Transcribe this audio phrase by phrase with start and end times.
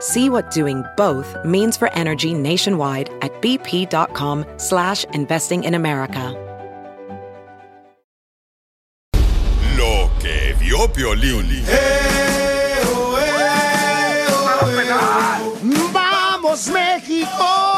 [0.00, 6.34] See what doing both means for energy nationwide at bp.com slash investing in America.
[9.78, 11.64] Lo que vio Piolín.
[15.92, 17.75] ¡Vamos, México!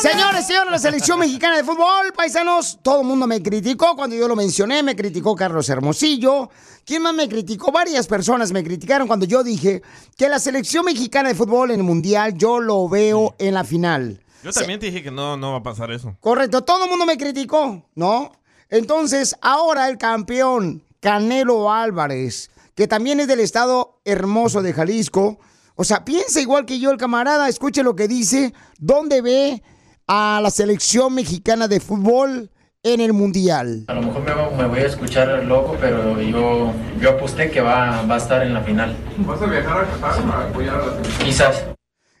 [0.00, 4.28] Señores, señores, la selección mexicana de fútbol, paisanos, todo el mundo me criticó cuando yo
[4.28, 6.50] lo mencioné, me criticó Carlos Hermosillo.
[6.84, 7.72] ¿Quién más me criticó?
[7.72, 9.82] Varias personas me criticaron cuando yo dije
[10.16, 14.22] que la selección mexicana de fútbol en el Mundial yo lo veo en la final.
[14.44, 16.16] Yo también te dije que no, no va a pasar eso.
[16.20, 18.30] Correcto, todo el mundo me criticó, ¿no?
[18.70, 25.38] Entonces, ahora el campeón Canelo Álvarez, que también es del estado hermoso de Jalisco,
[25.74, 29.62] o sea, piensa igual que yo el camarada, escuche lo que dice, ¿dónde ve
[30.08, 32.50] a la selección mexicana de fútbol
[32.82, 33.84] en el Mundial?
[33.88, 38.02] A lo mejor me, me voy a escuchar loco, pero yo, yo aposté que va,
[38.02, 38.96] va a estar en la final.
[39.18, 41.26] ¿Vas a viajar a Qatar para apoyar a la selección?
[41.26, 41.64] Quizás.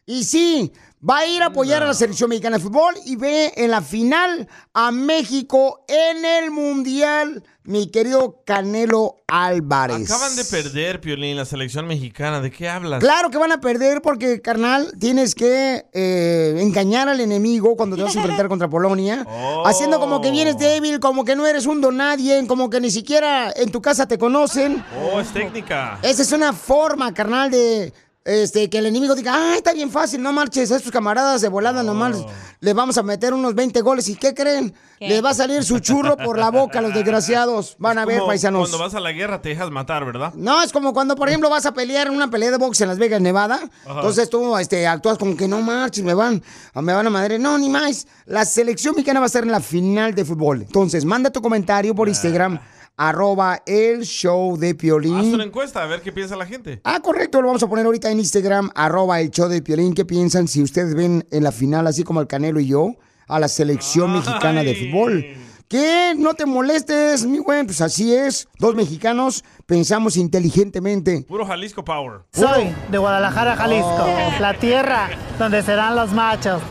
[0.06, 0.72] Y sí,
[1.06, 3.82] va a ir a apoyar a la selección mexicana de fútbol y ve en la
[3.82, 10.10] final a México en el Mundial, mi querido Canelo Álvarez.
[10.10, 12.40] Acaban de perder, Piolín, la selección mexicana.
[12.40, 13.00] ¿De qué hablas?
[13.00, 18.02] Claro que van a perder porque, carnal, tienes que eh, engañar al enemigo cuando te
[18.02, 19.26] vas a enfrentar contra Polonia,
[19.66, 22.90] haciendo como que vienes débil, como que no eres un don nadie, como que ni
[22.90, 24.82] siquiera en tu casa te conocen.
[25.12, 25.98] Oh, es técnica.
[26.02, 27.92] Esa es una forma, carnal, de
[28.28, 31.48] este, que el enemigo diga, ah, está bien fácil, no marches a estos camaradas de
[31.48, 32.26] volada nomás,
[32.60, 34.06] les vamos a meter unos 20 goles.
[34.08, 34.74] ¿Y qué creen?
[34.98, 35.08] ¿Qué?
[35.08, 37.76] Les va a salir su churro por la boca a los desgraciados.
[37.78, 38.68] Van a ver, Como paisanos.
[38.68, 40.34] Cuando vas a la guerra te dejas matar, ¿verdad?
[40.34, 42.88] No, es como cuando, por ejemplo, vas a pelear en una pelea de box en
[42.88, 43.60] Las Vegas, Nevada.
[43.86, 43.94] Ajá.
[43.94, 46.42] Entonces tú este, actúas como que no marches, me van,
[46.74, 47.38] me van a madre.
[47.38, 48.06] No, ni más.
[48.26, 50.62] La selección mexicana va a estar en la final de fútbol.
[50.62, 52.60] Entonces, manda tu comentario por Instagram,
[52.98, 55.32] arroba el show de Haz Piolín.
[55.34, 56.80] una encuesta a ver qué piensa la gente.
[56.84, 59.94] Ah, correcto, lo vamos a poner ahorita en Instagram, arroba el show de Piolín.
[59.94, 62.96] ¿Qué piensan si ustedes ven en la final, así como el Canelo y yo,
[63.28, 65.24] a la selección mexicana de fútbol?
[65.68, 66.14] ¿Qué?
[66.16, 68.48] No te molestes, mi güey, pues así es.
[68.58, 71.26] Dos mexicanos pensamos inteligentemente.
[71.28, 72.22] Puro Jalisco Power.
[72.32, 74.40] Soy de Guadalajara, Jalisco, Oh.
[74.40, 76.62] la tierra donde serán los machos.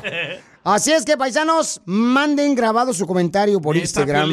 [0.63, 4.29] Así es que, paisanos, manden grabado su comentario por Instagram.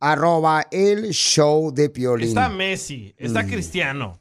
[0.00, 2.28] Arroba el show de Piolín.
[2.28, 3.46] Está Messi, está Mm.
[3.48, 4.20] Cristiano.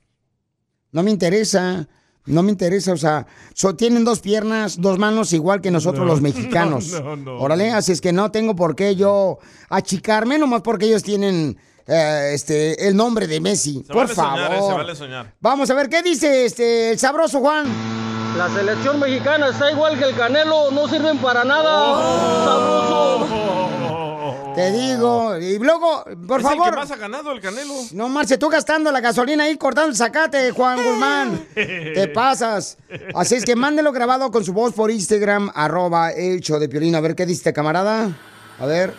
[0.91, 1.87] No me interesa.
[2.27, 6.11] No me interesa, o sea, so- tienen dos piernas, dos manos igual que nosotros No,
[6.11, 6.21] los
[6.73, 6.87] mexicanos.
[6.91, 7.37] no, no, no.
[7.39, 9.37] Órale, así es que no tengo por qué yo
[9.69, 13.83] achicarme, nomás porque ellos tienen eh, este el nombre de Messi.
[13.85, 14.39] Se por vale favor.
[14.39, 15.33] soñar, eh, se vale soñar.
[15.39, 17.67] Vamos a ver qué dice este el sabroso Juan.
[18.35, 22.43] La selección mexicana está igual que el Canelo, no sirven para nada.
[22.43, 23.69] Sabroso.
[24.55, 26.69] Te digo, y luego, por Es el favor.
[26.71, 27.73] que más ha ganado el Canelo.
[27.91, 31.45] No marche, tú gastando la gasolina ahí, cortando el zacate, Juan Guzmán.
[31.53, 32.77] Te pasas.
[33.13, 36.95] Así es que mándelo grabado con su voz por Instagram, arroba show de Piolín.
[36.95, 38.09] A ver qué dice, camarada.
[38.59, 38.93] A ver.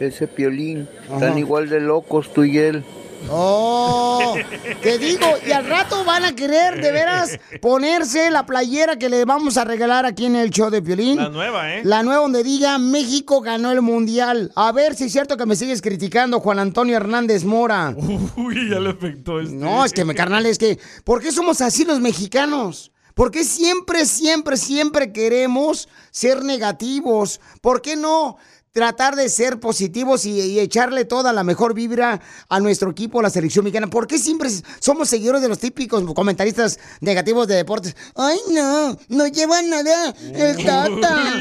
[0.00, 1.14] Ese piolín, Ajá.
[1.14, 2.84] están igual de locos tú y él.
[3.28, 4.34] Oh,
[4.82, 9.24] te digo, y al rato van a querer de veras ponerse la playera que le
[9.24, 11.16] vamos a regalar aquí en el show de Piolín.
[11.16, 11.82] La nueva, ¿eh?
[11.84, 14.52] La nueva donde diga México ganó el mundial.
[14.54, 17.94] A ver si es cierto que me sigues criticando, Juan Antonio Hernández Mora.
[18.36, 19.54] Uy, ya le afectó este.
[19.54, 22.92] No, es que, me carnal, es que, ¿por qué somos así los mexicanos?
[23.16, 27.40] ¿Por qué siempre, siempre, siempre queremos ser negativos?
[27.62, 28.36] ¿Por qué no
[28.76, 32.20] tratar de ser positivos y, y echarle toda la mejor vibra
[32.50, 33.86] a nuestro equipo, a la selección mexicana?
[33.86, 34.50] ¿Por qué siempre
[34.80, 37.96] somos seguidores de los típicos comentaristas negativos de deportes?
[38.14, 41.32] Ay, no, no lleva nada el tata.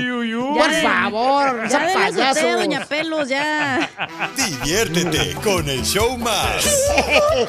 [0.55, 3.89] Por favor, Ya déjese usted, doña Pelos, ya.
[4.37, 6.63] Diviértete con el show más.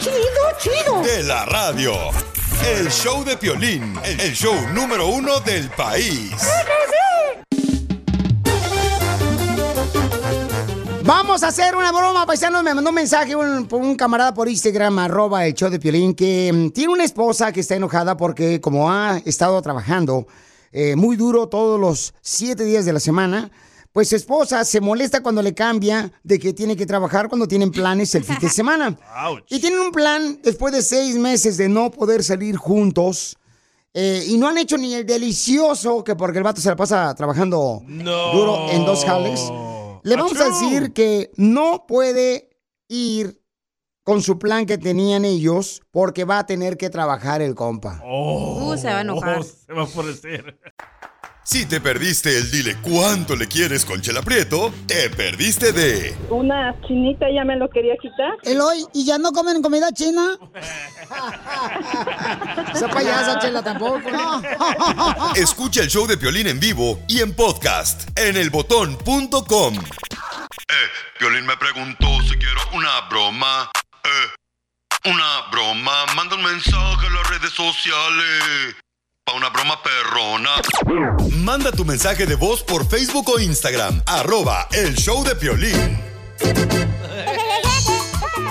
[0.01, 0.17] Chido,
[0.59, 1.03] chido.
[1.03, 1.93] De la radio.
[2.77, 6.33] El show de Piolín, el show número uno del país.
[11.37, 12.63] Vamos a hacer una broma, paisano.
[12.63, 16.51] Me mandó un mensaje un, un camarada por Instagram, arroba el show de Piolín, que
[16.51, 20.27] mm, tiene una esposa que está enojada porque como ha estado trabajando
[20.73, 23.51] eh, muy duro todos los siete días de la semana,
[23.93, 27.71] pues su esposa se molesta cuando le cambia de que tiene que trabajar cuando tienen
[27.71, 28.97] planes el fin de semana.
[29.51, 33.37] Y tienen un plan después de seis meses de no poder salir juntos.
[33.93, 37.15] eh, y no han hecho ni el delicioso, que porque el vato se la pasa
[37.15, 39.43] trabajando duro en dos jales.
[40.07, 42.49] Le vamos a decir que no puede
[42.87, 43.43] ir
[44.05, 48.01] con su plan que tenían ellos porque va a tener que trabajar el compa.
[48.05, 49.43] Oh, se va a enojar.
[49.67, 50.61] Se va a enfurecer.
[51.47, 56.75] Si te perdiste el dile cuánto le quieres con Chela Prieto, te perdiste de Una
[56.89, 58.33] chinita ya me lo quería quitar.
[58.43, 60.37] Eloy, ¿y ya no comen comida china?
[62.75, 64.01] Esa payasa, Chela, tampoco.
[65.37, 69.75] Escucha el show de Piolín en vivo y en podcast en elbotón.com.
[69.77, 73.71] Eh, Piolín me preguntó si quiero una broma.
[74.03, 76.07] Eh, una broma.
[76.17, 78.75] Manda un mensaje a las redes sociales.
[79.27, 80.51] Pa' una broma perrona.
[81.43, 84.01] Manda tu mensaje de voz por Facebook o Instagram.
[84.07, 85.99] Arroba el show de Piolín.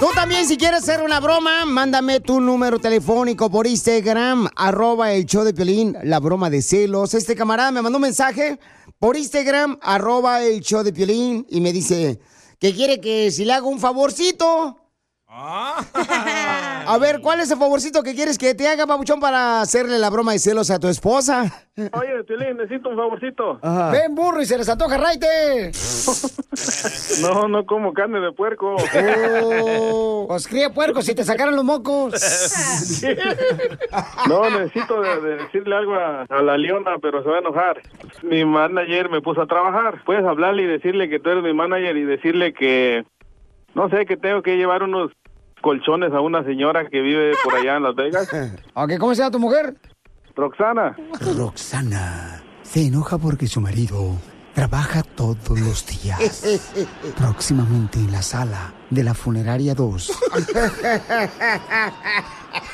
[0.02, 5.26] Tú también, si quieres hacer una broma, mándame tu número telefónico por Instagram, arroba el
[5.26, 7.14] show de Piolín, la broma de celos.
[7.14, 8.60] Este camarada me mandó un mensaje
[9.00, 12.20] por Instagram, arroba el show de Piolín, y me dice
[12.60, 14.76] que quiere que si le hago un favorcito.
[16.88, 20.10] A ver, ¿cuál es el favorcito que quieres que te haga, babuchón, para hacerle la
[20.10, 21.52] broma de celos a tu esposa?
[21.76, 23.60] Oye, Piolín, necesito un favorcito.
[23.92, 25.72] Ven, burro, y se les antoja raite.
[27.22, 28.76] No, no como carne de puerco.
[28.78, 32.14] Oh, os cría puerco si te sacaran los mocos.
[34.28, 37.82] No, necesito de, de decirle algo a, a la leona, pero se va a enojar.
[38.24, 40.02] Mi manager me puso a trabajar.
[40.06, 43.04] Puedes hablarle y decirle que tú eres mi manager y decirle que,
[43.74, 45.12] no sé, que tengo que llevar unos
[45.66, 48.30] colchones a una señora que vive por allá en Las Vegas.
[48.76, 49.76] Ok, ¿cómo se llama tu mujer?
[50.36, 50.96] Roxana.
[51.36, 54.12] Roxana se enoja porque su marido
[54.54, 56.44] trabaja todos los días.
[57.18, 60.12] Próximamente en la sala de la funeraria 2.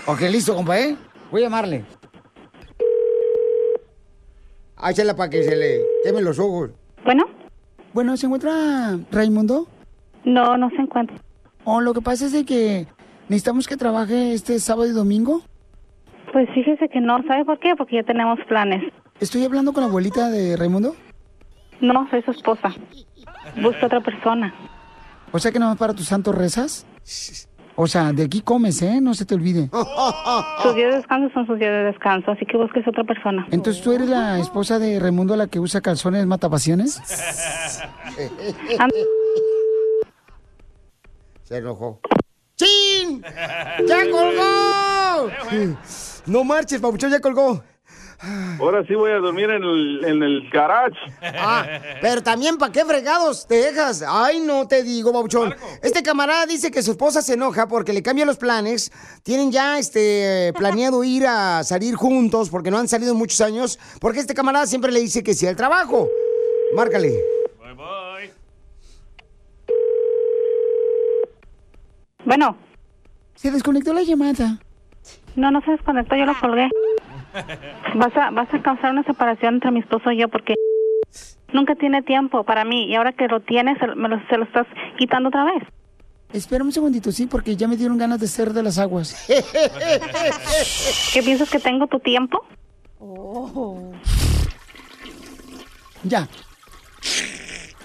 [0.07, 0.97] ok, listo, compa, ¿eh?
[1.31, 1.85] Voy a llamarle.
[4.75, 6.71] Háchela para que se le quemen los ojos.
[7.05, 7.23] Bueno.
[7.93, 9.67] Bueno, ¿se encuentra Raimundo?
[10.25, 11.15] No, no se encuentra.
[11.63, 12.87] Oh, lo que pasa es de que
[13.29, 15.41] necesitamos que trabaje este sábado y domingo.
[16.31, 17.75] Pues fíjese que no, ¿sabe por qué?
[17.77, 18.81] Porque ya tenemos planes.
[19.19, 20.95] ¿Estoy hablando con la abuelita de Raimundo?
[21.81, 22.73] No, soy su esposa.
[23.61, 24.53] Busca otra persona.
[25.31, 26.85] O sea que no para tus santos rezas.
[27.75, 28.99] O sea, de aquí comes, ¿eh?
[29.01, 29.69] No se te olvide.
[30.61, 33.47] Sus días de descanso son sus días de descanso, así que busques otra persona.
[33.49, 37.01] Entonces, ¿tú eres la esposa de Raimundo la que usa calzones matapasiones?
[41.51, 41.99] Se enojó.
[42.55, 43.21] ¡Chin!
[43.85, 45.29] ¡Ya colgó!
[46.25, 47.61] No marches, papuchón, ya colgó.
[48.57, 50.95] Ahora sí voy a dormir en el, en el garage.
[51.21, 54.01] Ah, pero también, ¿para qué fregados te dejas?
[54.07, 55.53] Ay, no te digo, babuchón.
[55.83, 58.89] Este camarada dice que su esposa se enoja porque le cambia los planes.
[59.21, 63.77] Tienen ya este planeado ir a salir juntos porque no han salido en muchos años.
[63.99, 66.07] Porque este camarada siempre le dice que sí al trabajo.
[66.77, 67.40] Márcale.
[72.25, 72.57] Bueno.
[73.35, 74.59] Se desconectó la llamada.
[75.35, 76.69] No, no se desconectó, yo lo colgué.
[77.95, 80.55] Vas a, vas a causar una separación entre mi esposo y yo porque
[81.53, 84.43] nunca tiene tiempo para mí y ahora que lo tienes se, me lo, se lo
[84.43, 85.63] estás quitando otra vez.
[86.33, 89.27] Espera un segundito, sí, porque ya me dieron ganas de ser de las aguas.
[91.13, 92.45] ¿Qué piensas que tengo tu tiempo?
[96.03, 96.27] Ya.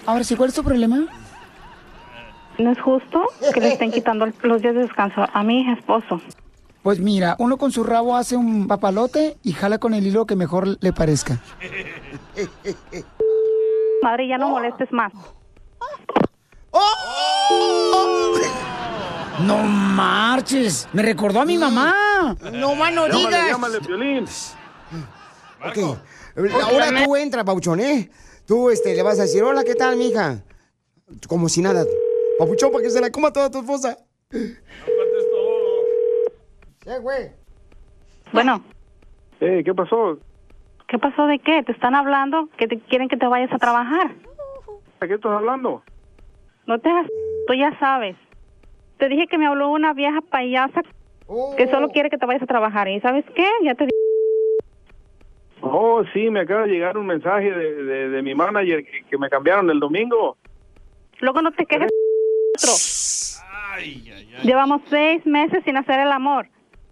[0.05, 1.07] Ahora sí, ¿cuál es tu problema?
[2.57, 3.21] No es justo
[3.53, 6.19] que le estén quitando los días de descanso a mi esposo.
[6.81, 10.35] Pues mira, uno con su rabo hace un papalote y jala con el hilo que
[10.35, 11.39] mejor le parezca.
[14.01, 15.11] Madre, ya no molestes más.
[19.45, 22.35] No marches, me recordó a mi mamá.
[22.53, 23.49] No más no Llámale, digas.
[23.49, 24.25] llámale, Piolín.
[25.63, 25.97] Ok.
[26.63, 28.09] Ahora tú entra, Papuchón, ¿eh?
[28.47, 30.41] Tú este, le vas a decir, hola, ¿qué tal, mija?
[31.27, 31.83] Como si nada.
[32.39, 33.97] Papuchón, para que se la coma toda tu esposa.
[36.81, 37.31] ¿Qué, güey?
[38.33, 38.63] Bueno,
[39.39, 40.17] Eh, ¿qué pasó?
[40.87, 41.63] ¿qué pasó de qué?
[41.63, 44.15] ¿Te están hablando que te quieren que te vayas a trabajar?
[45.01, 45.83] ¿De qué estás hablando?
[46.65, 47.07] No te hagas...
[47.47, 48.15] Tú ya sabes.
[48.97, 50.81] Te dije que me habló una vieja payasa
[51.57, 52.87] que solo quiere que te vayas a trabajar.
[52.87, 53.47] ¿Y sabes qué?
[53.63, 53.91] Ya te dije...
[55.61, 59.17] Oh, sí, me acaba de llegar un mensaje de, de, de mi manager que, que
[59.17, 60.37] me cambiaron el domingo.
[61.19, 61.89] Luego no te quejes
[64.43, 66.49] Llevamos seis meses sin hacer el amor.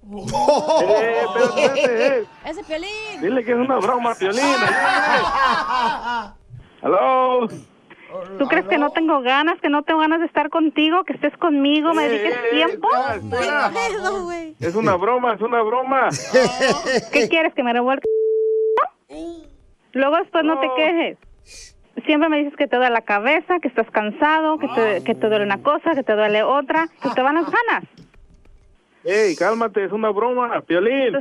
[0.07, 2.25] Eh, espérate, espérate, eh.
[2.45, 3.21] Ese Piolín.
[3.21, 4.43] Dile que es una broma, Piolín.
[6.81, 7.47] ¿Aló?
[8.37, 11.35] ¿Tú crees que no tengo ganas, que no tengo ganas de estar contigo, que estés
[11.37, 12.87] conmigo, me dediques tiempo?
[14.59, 16.09] Es una broma, es una broma.
[17.11, 18.07] ¿Qué quieres, que me revuelque?
[19.93, 21.17] Luego después no te quejes.
[22.05, 25.29] Siempre me dices que te duele la cabeza, que estás cansado, que te, que te
[25.29, 27.83] duele una cosa, que te duele otra, que te van las ganas.
[29.03, 31.13] Ey, cálmate, es una broma, Piolín.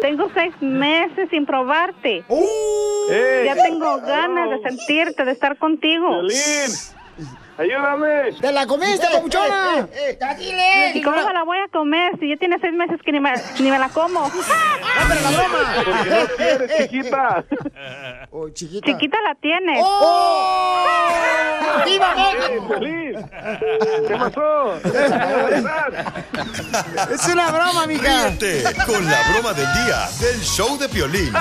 [0.00, 2.24] Tengo seis meses sin probarte.
[2.28, 3.44] Ey.
[3.44, 6.08] Ya tengo ganas de sentirte, de estar contigo.
[6.08, 6.70] Piolín,
[7.58, 8.32] ayúdame.
[8.40, 9.88] ¡Te la comiste, papuchona!
[10.94, 13.70] ¿Y cómo la voy a comer si ya tiene seis meses que ni me, ni
[13.70, 14.30] me la como?
[14.98, 15.74] ¡Dame la broma!
[15.84, 17.44] Porque no quieres, chiquita.
[18.30, 18.86] Oh, chiquita.
[18.86, 19.78] Chiquita la tienes.
[19.82, 21.14] ¡Oh!
[21.84, 22.74] ¡Viva Ey, México!
[24.08, 24.74] ¿Qué pasó?
[27.10, 28.28] Es una broma, mija.
[28.28, 31.32] Ríete con la broma del día del show de Piolín.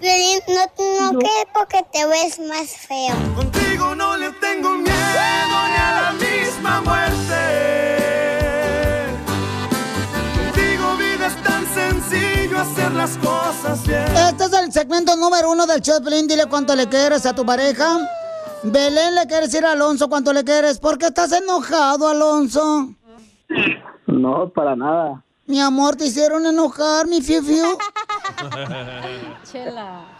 [0.00, 3.14] Piolín, no, no que porque te ves más feo.
[3.34, 4.96] Contigo no le tengo miedo
[5.46, 7.42] ni a la misma muerte.
[10.36, 14.04] Contigo vida es tan sencillo hacer las cosas bien.
[14.16, 16.26] Este es el segmento número uno del show de Pelín.
[16.26, 17.98] Dile cuánto le quieres a tu pareja.
[18.62, 20.78] Belén, le quieres decir a Alonso cuánto le quieres.
[20.78, 22.88] ¿Por qué estás enojado, Alonso?
[24.06, 25.22] No, para nada.
[25.46, 27.78] Mi amor, te hicieron enojar, mi fiu fiu.
[29.44, 30.15] Chela.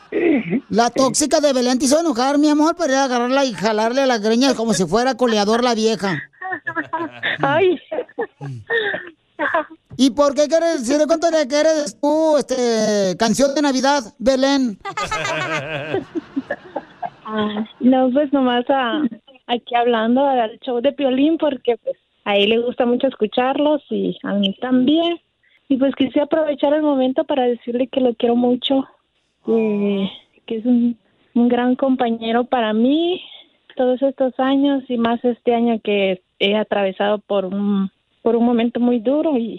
[0.71, 4.03] La tóxica de Belén te hizo enojar, mi amor, para ir a agarrarla y jalarle
[4.03, 6.21] a las greñas como si fuera coleador la vieja.
[7.41, 7.79] Ay.
[9.97, 14.79] ¿Y por qué quieres decirle cuánto le quieres tú, este, canción de Navidad, Belén?
[17.81, 19.03] No, pues nomás a,
[19.49, 24.17] aquí hablando al show de Piolín porque pues a él le gusta mucho escucharlos y
[24.23, 25.21] a mí también.
[25.69, 28.87] Y pues quise aprovechar el momento para decirle que lo quiero mucho,
[29.47, 30.11] que,
[30.47, 30.99] que es un,
[31.35, 33.23] un gran compañero para mí
[33.77, 37.91] todos estos años y más este año que he atravesado por un,
[38.23, 39.59] por un momento muy duro y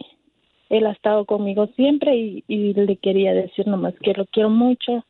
[0.70, 5.06] él ha estado conmigo siempre y, y le quería decir nomás que lo quiero mucho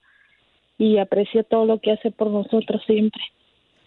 [0.78, 3.22] y aprecio todo lo que hace por nosotros siempre.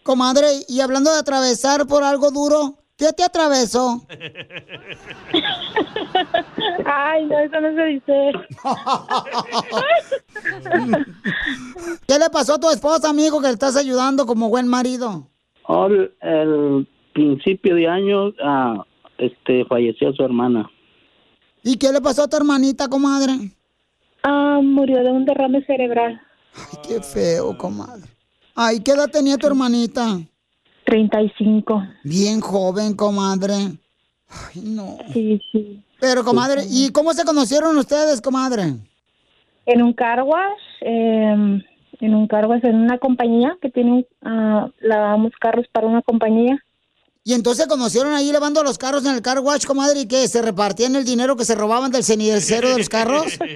[0.02, 4.06] Comadre, y hablando de atravesar por algo duro, ¿qué te atravesó?
[6.84, 8.32] Ay, no, eso no se dice.
[12.06, 15.26] ¿Qué le pasó a tu esposa, amigo, que le estás ayudando como buen marido?
[15.66, 18.84] Al el principio de año, ah,
[19.16, 20.70] este, falleció su hermana.
[21.62, 23.32] ¿Y qué le pasó a tu hermanita, comadre?
[24.22, 26.20] Ah, murió de un derrame cerebral.
[26.54, 28.10] Ay, qué feo, comadre.
[28.54, 30.18] Ay, ¿qué edad tenía tu hermanita?
[30.90, 31.82] 35.
[32.04, 33.54] Bien joven, comadre.
[34.28, 34.98] Ay, no.
[35.12, 35.82] Sí, sí.
[36.00, 38.74] Pero, comadre, ¿y cómo se conocieron ustedes, comadre?
[39.66, 41.62] En un car wash, eh,
[42.00, 46.58] en un car wash, en una compañía que tiene, ah, lavamos carros para una compañía.
[47.22, 50.42] Y entonces conocieron ahí lavando los carros en el car wash, comadre, y que se
[50.42, 53.38] repartían el dinero que se robaban del cenicero de los carros.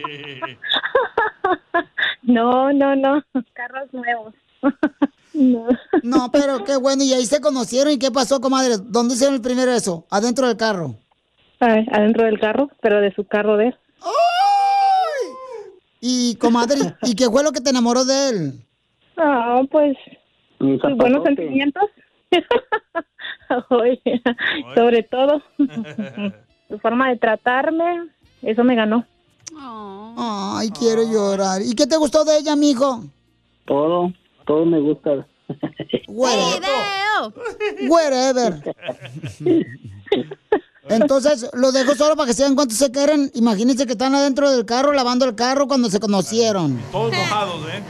[2.27, 3.23] No, no, no,
[3.53, 4.35] carros nuevos.
[5.35, 5.67] No.
[6.03, 7.03] No, pero qué bueno.
[7.03, 7.93] Y ahí se conocieron.
[7.93, 8.77] ¿Y qué pasó, comadre?
[8.79, 10.07] ¿Dónde hicieron el primer eso?
[10.11, 10.95] ¿Adentro del carro?
[11.61, 13.77] Ay, adentro del carro, pero de su carro de él.
[16.01, 18.65] Y, comadre, ¿y qué fue lo que te enamoró de él?
[19.17, 19.97] Ah, pues
[20.59, 21.25] sus buenos zapatos.
[21.25, 21.85] sentimientos.
[23.71, 24.23] Oye,
[24.75, 25.43] sobre todo
[26.69, 28.09] su forma de tratarme,
[28.43, 29.07] eso me ganó.
[29.57, 31.63] Ay, quiero llorar.
[31.63, 33.05] ¿Y qué te gustó de ella, mijo?
[33.65, 34.13] Todo,
[34.47, 35.27] todo me gusta.
[36.09, 36.71] Whatever.
[37.89, 38.75] Wherever.
[40.89, 43.31] Entonces, lo dejo solo para que sean cuántos se quieren.
[43.35, 46.79] Imagínense que están adentro del carro, lavando el carro cuando se conocieron.
[46.93, 47.83] Todos mojados, ¿eh?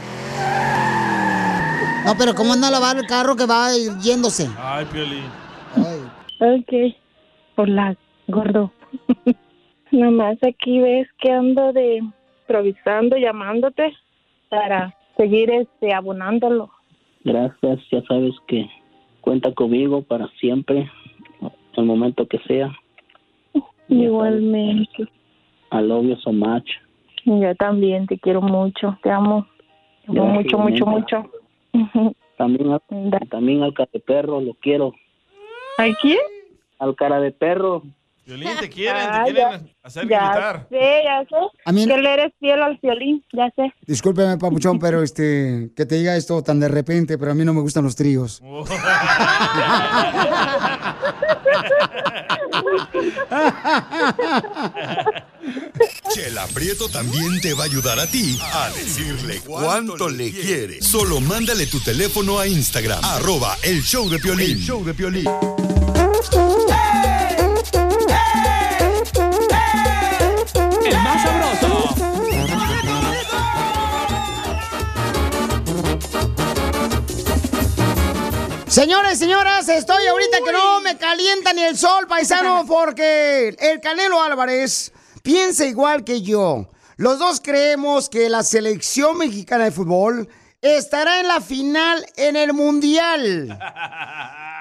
[2.05, 3.69] No, pero ¿cómo anda a lavar el carro que va
[4.01, 4.49] yéndose?
[4.57, 5.25] Ay, Piolín.
[6.39, 6.95] Ok.
[7.57, 7.97] Hola,
[8.27, 8.71] gordo.
[9.91, 12.01] Nomás aquí ves que ando de
[12.41, 13.93] improvisando, llamándote
[14.49, 16.69] para seguir este abonándolo.
[17.23, 18.69] Gracias, ya sabes que
[19.21, 20.89] cuenta conmigo para siempre,
[21.75, 22.71] el momento que sea.
[23.87, 25.03] Igualmente.
[25.71, 26.67] I love you so much.
[27.25, 29.47] Yo también te quiero mucho, te amo.
[30.03, 31.31] Te amo mucho, mucho, mucho.
[32.37, 32.81] También, al-
[33.29, 34.93] también al cara de perro, lo quiero.
[35.77, 36.19] ¿A quién?
[36.79, 37.83] Al cara de perro.
[38.25, 40.67] Violín, te quieren, Ah, te quieren ya- hacer ya gritar.
[40.69, 41.35] sé, ya sé.
[41.65, 43.71] A mí- Que le eres fiel al violín, ya sé.
[43.85, 47.53] Discúlpeme, papuchón, pero este, que te diga esto tan de repente, pero a mí no
[47.53, 48.41] me gustan los tríos.
[56.13, 60.81] Chela Prieto también te va a ayudar a ti a decirle cuánto le quiere.
[60.81, 64.51] Solo mándale tu teléfono a Instagram, arroba el show de Piolín.
[64.51, 65.25] El show de Piolín.
[65.27, 67.14] El
[71.15, 71.95] más sabroso.
[78.67, 84.21] Señores, señoras, estoy ahorita que no me calienta ni el sol, paisano, porque el Canelo
[84.21, 84.91] Álvarez
[85.23, 86.69] piensa igual que yo.
[86.97, 90.27] Los dos creemos que la selección mexicana de fútbol
[90.73, 93.57] estará en la final en el Mundial.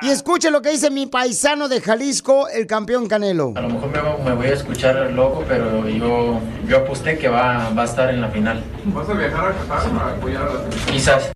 [0.02, 3.52] Y escuchen lo que dice mi paisano de Jalisco, el campeón Canelo.
[3.56, 7.70] A lo mejor me, me voy a escuchar loco, pero yo, yo aposté que va,
[7.70, 8.62] va a estar en la final.
[8.86, 10.68] ¿Vas a viajar a Qatar para apoyar a la?
[10.92, 11.32] Quizás.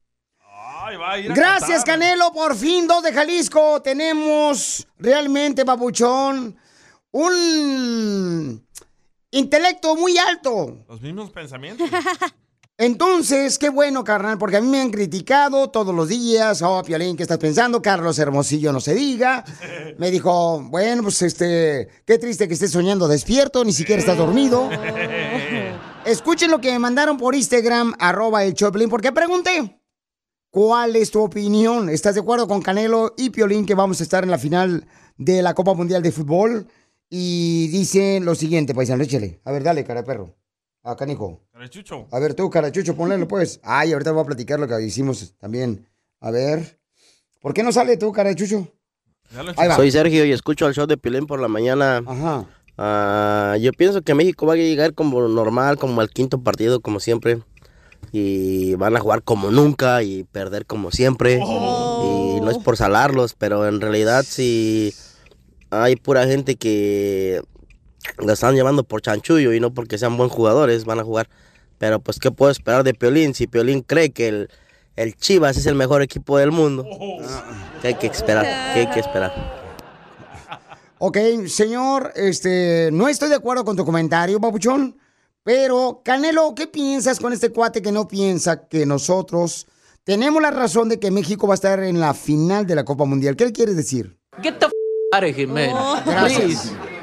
[0.84, 2.00] Ay, va a ir a Gracias, Qatar.
[2.00, 2.32] Canelo.
[2.32, 3.80] Por fin, dos de Jalisco.
[3.80, 6.56] Tenemos realmente, papuchón,
[7.10, 8.66] un
[9.30, 10.84] intelecto muy alto.
[10.88, 11.88] Los mismos pensamientos.
[12.80, 16.62] Entonces, qué bueno, carnal, porque a mí me han criticado todos los días.
[16.62, 17.82] Oh, Piolín, ¿qué estás pensando?
[17.82, 19.44] Carlos Hermosillo, no se diga.
[19.98, 24.70] Me dijo, bueno, pues este, qué triste que estés soñando despierto, ni siquiera estás dormido.
[26.06, 29.82] Escuchen lo que me mandaron por Instagram, arroba el Choplin, porque pregunté.
[30.50, 31.88] ¿Cuál es tu opinión?
[31.90, 35.42] ¿Estás de acuerdo con Canelo y Piolín que vamos a estar en la final de
[35.42, 36.68] la Copa Mundial de Fútbol?
[37.10, 39.40] Y dicen lo siguiente, paisano, échale.
[39.44, 40.37] A ver, dale, cara de perro.
[40.88, 41.42] Acá, Nico.
[41.52, 42.06] Carechucho.
[42.10, 43.60] A ver, tú, carachucho, ponle pues.
[43.62, 45.86] Ay, ahorita voy a platicar lo que hicimos también.
[46.18, 46.80] A ver.
[47.42, 48.66] ¿Por qué no sale tú, carachucho?
[49.58, 49.76] Ahí va.
[49.76, 52.02] Soy Sergio y escucho al show de Pilín por la mañana.
[52.78, 57.00] Ah, yo pienso que México va a llegar como normal, como al quinto partido, como
[57.00, 57.42] siempre.
[58.10, 61.34] Y van a jugar como nunca y perder como siempre.
[61.34, 64.94] Y no es por salarlos, pero en realidad sí
[65.68, 67.42] hay pura gente que
[68.18, 71.28] la están llevando por chanchullo y no porque sean buen jugadores, van a jugar.
[71.78, 73.34] Pero pues, ¿qué puedo esperar de Piolín?
[73.34, 74.50] Si Piolín cree que el,
[74.96, 76.84] el Chivas es el mejor equipo del mundo,
[77.80, 78.44] ¿qué hay que esperar?
[78.74, 79.32] ¿Qué hay que esperar?
[80.98, 81.16] Ok,
[81.46, 84.98] señor, este, no estoy de acuerdo con tu comentario, papuchón.
[85.44, 89.66] Pero, Canelo, ¿qué piensas con este cuate que no piensa que nosotros
[90.02, 93.04] tenemos la razón de que México va a estar en la final de la Copa
[93.04, 93.36] Mundial?
[93.36, 94.18] ¿Qué le quieres decir?
[94.42, 94.72] Get the f
[95.12, 95.70] out of here, man.
[96.04, 96.72] Gracias.
[96.72, 96.97] Please.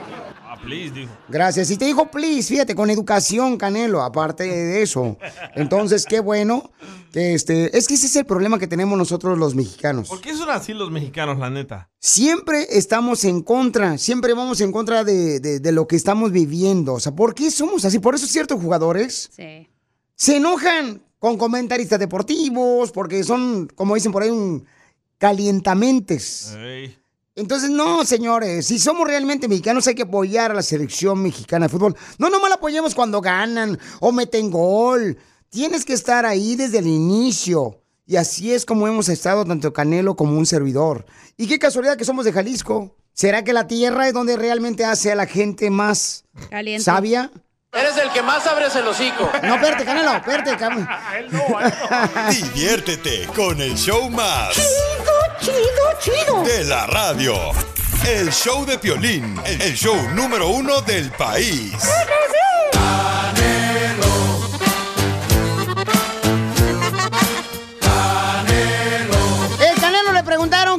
[0.65, 1.11] Please, dijo.
[1.29, 1.69] Gracias.
[1.71, 5.17] Y te dijo, please, fíjate, con educación, Canelo, aparte de eso.
[5.55, 6.71] Entonces, qué bueno
[7.13, 7.77] que este.
[7.77, 10.09] Es que ese es el problema que tenemos nosotros los mexicanos.
[10.09, 11.89] ¿Por qué son así los mexicanos, la neta?
[11.99, 16.93] Siempre estamos en contra, siempre vamos en contra de, de- de lo que estamos viviendo.
[16.93, 17.99] O sea, ¿por qué somos así?
[17.99, 19.69] Por eso ciertos jugadores Sí.
[20.15, 24.65] se enojan con comentaristas deportivos, porque son, como dicen por ahí, un
[25.17, 26.55] calientamentes.
[27.35, 31.69] Entonces, no, señores, si somos realmente mexicanos hay que apoyar a la selección mexicana de
[31.69, 31.95] fútbol.
[32.17, 35.17] No nomás la apoyemos cuando ganan o meten gol.
[35.49, 37.81] Tienes que estar ahí desde el inicio.
[38.07, 41.05] Y así es como hemos estado tanto Canelo como un servidor.
[41.35, 42.95] Y qué casualidad que somos de Jalisco.
[43.11, 46.83] ¿Será que la tierra es donde realmente hace a la gente más Caliente.
[46.83, 47.31] sabia?
[47.73, 49.29] Eres el que más abres el hocico.
[49.43, 50.87] No, espérate, Canelo, espérate, cabrón.
[52.29, 54.55] Diviértete con el show más.
[55.45, 56.43] Chido, chido.
[56.43, 57.35] De la radio.
[58.03, 61.71] El show de Piolín, el show número uno del país.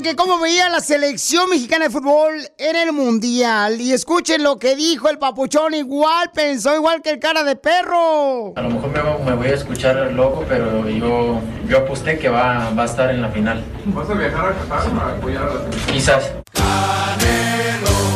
[0.07, 3.81] Que cómo veía la selección mexicana de fútbol en el Mundial.
[3.81, 8.53] Y escuchen lo que dijo el papuchón, igual pensó igual que el cara de perro.
[8.55, 12.71] A lo mejor me, me voy a escuchar loco, pero yo, yo aposté que va,
[12.71, 13.65] va a estar en la final.
[13.87, 15.93] ¿Vas a viajar a Qatar para apoyar a la selección?
[15.93, 16.33] Quizás.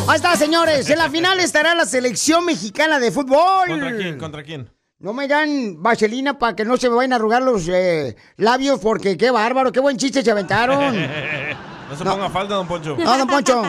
[0.07, 0.88] Ahí está, señores.
[0.90, 3.68] En la final estará la selección mexicana de fútbol.
[3.68, 4.18] ¿Contra quién?
[4.18, 4.70] ¿Contra quién?
[5.00, 8.81] No me dan vaselina para que no se me vayan a arrugar los eh, labios
[8.81, 10.94] porque qué bárbaro, qué buen chiste se aventaron.
[11.90, 12.96] no se ponga falta, don Poncho.
[12.96, 13.62] No, don Poncho.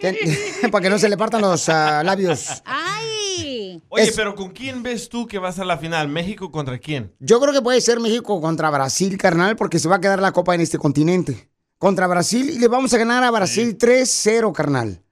[0.70, 2.62] para que no se le partan los ah, labios.
[2.64, 3.82] ¡Ay!
[3.88, 6.08] Oye, Es- pero ¿con quién ves tú que va a ser la final?
[6.08, 7.12] ¿México contra quién?
[7.20, 10.32] Yo creo que puede ser México contra Brasil, carnal, porque se va a quedar la
[10.32, 11.50] copa en este continente.
[11.78, 15.02] Contra Brasil y le vamos a ganar a Brasil 3-0, carnal.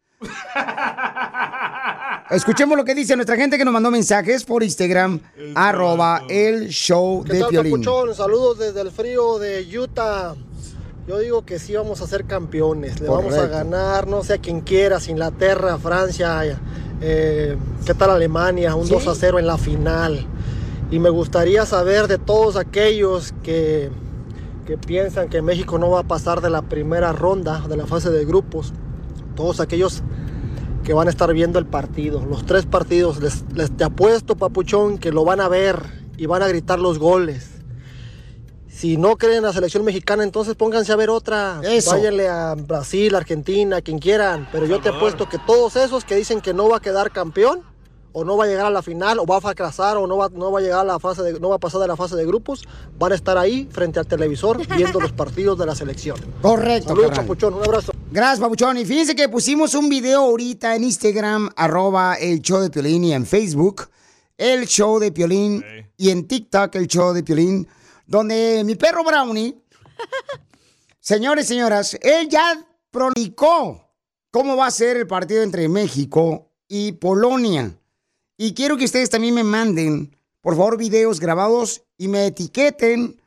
[2.31, 5.21] Escuchemos lo que dice nuestra gente que nos mandó mensajes por Instagram,
[5.55, 8.15] arroba el show ¿Qué de tal?
[8.15, 10.35] Saludos desde el frío de Utah.
[11.07, 12.99] Yo digo que sí vamos a ser campeones.
[13.01, 16.59] Le vamos a ganar, no sé a quien quiera, si Inglaterra, Francia,
[17.03, 18.75] eh, ¿qué tal Alemania?
[18.75, 20.27] Un 2 a 0 en la final.
[20.91, 23.91] Y me gustaría saber de todos aquellos que,
[24.67, 28.09] que piensan que México no va a pasar de la primera ronda, de la fase
[28.11, 28.73] de grupos.
[29.37, 30.03] Todos aquellos
[30.85, 33.21] que van a estar viendo el partido, los tres partidos.
[33.21, 35.83] Les, les te apuesto, papuchón, que lo van a ver
[36.17, 37.54] y van a gritar los goles.
[38.75, 41.61] Si no creen en la selección mexicana, entonces pónganse a ver otra.
[41.63, 41.93] Eso.
[41.93, 44.49] Váyanle a Brasil, Argentina, quien quieran.
[44.51, 47.63] Pero yo te apuesto que todos esos que dicen que no va a quedar campeón,
[48.13, 50.29] o no va a llegar a la final, o va a fracasar, o no va,
[50.29, 52.17] no va a llegar a la fase de, no va a pasar de la fase
[52.17, 52.65] de grupos,
[52.99, 56.17] van a estar ahí frente al televisor viendo los partidos de la selección.
[56.43, 57.55] Correcto, Saludos, papuchón.
[57.55, 57.93] Un abrazo.
[58.11, 58.79] Gracias, Papuchón.
[58.79, 63.13] Y fíjense que pusimos un video ahorita en Instagram, arroba el show de Piolín, y
[63.13, 63.89] en Facebook,
[64.39, 65.65] el show de Piolín,
[65.97, 67.67] y en TikTok, el show de Piolín,
[68.07, 69.57] donde mi perro Brownie,
[71.01, 73.91] señores y señoras, él ya pronicó
[74.31, 77.79] cómo va a ser el partido entre México y Polonia.
[78.37, 83.21] Y quiero que ustedes también me manden, por favor, videos grabados y me etiqueten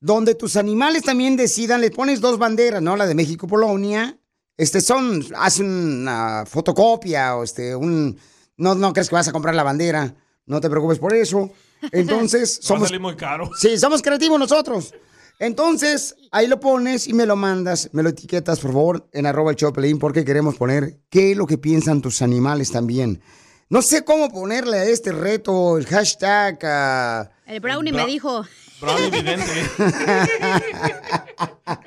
[0.00, 2.96] donde tus animales también decidan, le pones dos banderas, ¿no?
[2.96, 4.16] La de México, Polonia.
[4.56, 8.18] Este son, haz una fotocopia o este, un,
[8.56, 10.14] no, no crees que vas a comprar la bandera,
[10.46, 11.50] no te preocupes por eso.
[11.92, 13.50] Entonces, Va a somos, salir muy caro.
[13.58, 14.94] sí, somos creativos nosotros.
[15.40, 19.52] Entonces, ahí lo pones y me lo mandas, me lo etiquetas, por favor, en arroba
[19.52, 23.22] el Piolín, porque queremos poner qué es lo que piensan tus animales también.
[23.70, 27.30] No sé cómo ponerle a este reto el hashtag.
[27.46, 28.44] El brownie me dijo.
[28.80, 29.44] Brownie vidente.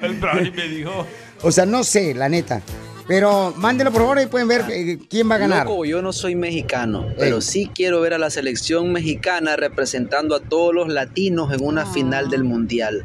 [0.02, 1.06] El brownie me dijo.
[1.42, 2.62] O sea, no sé, la neta.
[3.12, 5.66] Pero mándenlo por favor y pueden ver eh, quién va a ganar.
[5.68, 10.40] Loco, yo no soy mexicano, pero sí quiero ver a la selección mexicana representando a
[10.40, 13.04] todos los latinos en una final del mundial.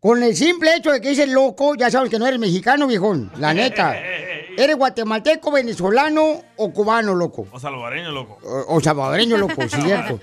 [0.00, 3.30] Con el simple hecho de que dices loco, ya sabes que no eres mexicano, viejón.
[3.38, 3.94] La neta.
[4.56, 7.46] ¿Eres guatemalteco, venezolano o cubano, loco?
[7.52, 8.38] O salvadoreño, loco.
[8.42, 10.18] O, o salvadoreño, loco, cierto.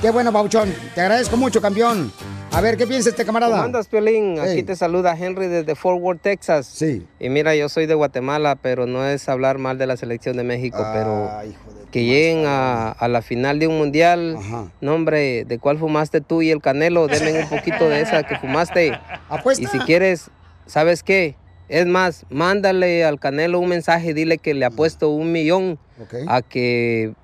[0.00, 0.72] Qué bueno, Pauchón.
[0.94, 2.12] Te agradezco mucho, campeón.
[2.52, 3.52] A ver, ¿qué piensa este camarada?
[3.52, 4.38] ¿Cómo andas, Piolín?
[4.38, 6.66] Aquí te saluda Henry desde Fort Worth, Texas.
[6.66, 7.04] Sí.
[7.18, 10.44] Y mira, yo soy de Guatemala, pero no es hablar mal de la selección de
[10.44, 11.30] México, Ah, pero
[11.90, 14.36] que lleguen a, a la final de un mundial.
[14.80, 17.06] No, hombre, ¿de cuál fumaste tú y el Canelo?
[17.08, 18.98] Denme un poquito de esa que fumaste.
[19.28, 19.62] Apuesta.
[19.64, 20.30] Y si quieres,
[20.66, 21.36] ¿sabes qué?
[21.68, 25.78] Es más, mándale al Canelo un mensaje, dile que le apuesto un millón
[26.28, 27.14] a que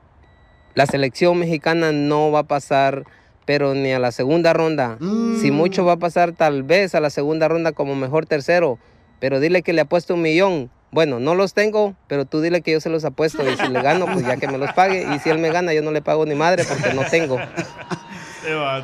[0.75, 3.05] la selección mexicana no va a pasar,
[3.45, 4.99] pero ni a la segunda ronda.
[5.41, 8.79] Si mucho va a pasar tal vez a la segunda ronda como mejor tercero,
[9.19, 10.71] pero dile que le apuesto un millón.
[10.93, 13.81] Bueno, no los tengo, pero tú dile que yo se los apuesto y si le
[13.81, 15.07] gano, pues ya que me los pague.
[15.15, 17.39] Y si él me gana, yo no le pago ni madre porque no tengo.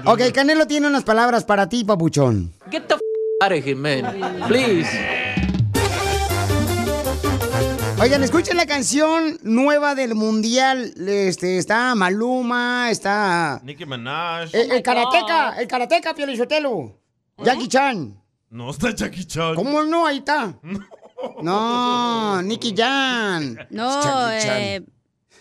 [0.05, 2.53] Ok, Canelo tiene unas palabras para ti, papuchón.
[2.71, 3.01] Get the f
[3.43, 4.05] out of here, man.
[4.47, 4.89] Please.
[7.99, 10.93] Oigan, escuchen la canción nueva del mundial.
[11.09, 14.55] Este, está Maluma, está Nicki Minaj.
[14.55, 17.01] eh, el karateca, el karateca, Piolichotelo.
[17.43, 18.23] Jackie Chan.
[18.51, 19.55] No está Jackie Chan.
[19.55, 20.07] ¿Cómo no?
[20.07, 20.55] Ahí está.
[21.43, 23.67] No, Nicky Jan.
[23.71, 24.85] No, eh,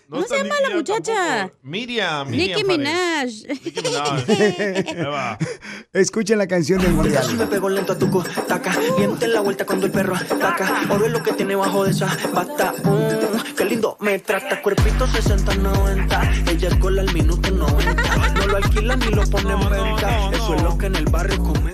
[0.08, 1.52] No ¿cómo está se llama Nicki la muchacha?
[1.64, 2.30] Miriam.
[2.30, 2.78] Miriam Nicki.
[2.78, 3.26] Minaj.
[3.64, 5.38] Nicki Minaj.
[5.94, 7.48] Escuchen la canción del Me mundial.
[7.50, 10.84] pegó lento a tu taca, diente en la vuelta cuando el perro ataca.
[10.92, 12.74] Oro es lo que tiene bajo de esa bata.
[12.84, 16.50] Mm, qué lindo me trata, cuerpito 60-90.
[16.52, 17.94] Ella es gol al minuto 90.
[18.34, 20.30] No lo alquilan ni lo ponen en venta.
[20.32, 21.74] Eso es lo que en el barrio come.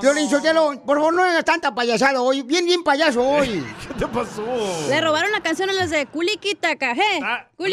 [0.00, 2.42] Piolichotelo, por favor, no hagas tanta payasada hoy.
[2.42, 3.64] Bien, bien payaso hoy.
[3.88, 4.44] ¿Qué te pasó?
[4.88, 7.20] Le robaron la canción a los de Kulikita Cajé.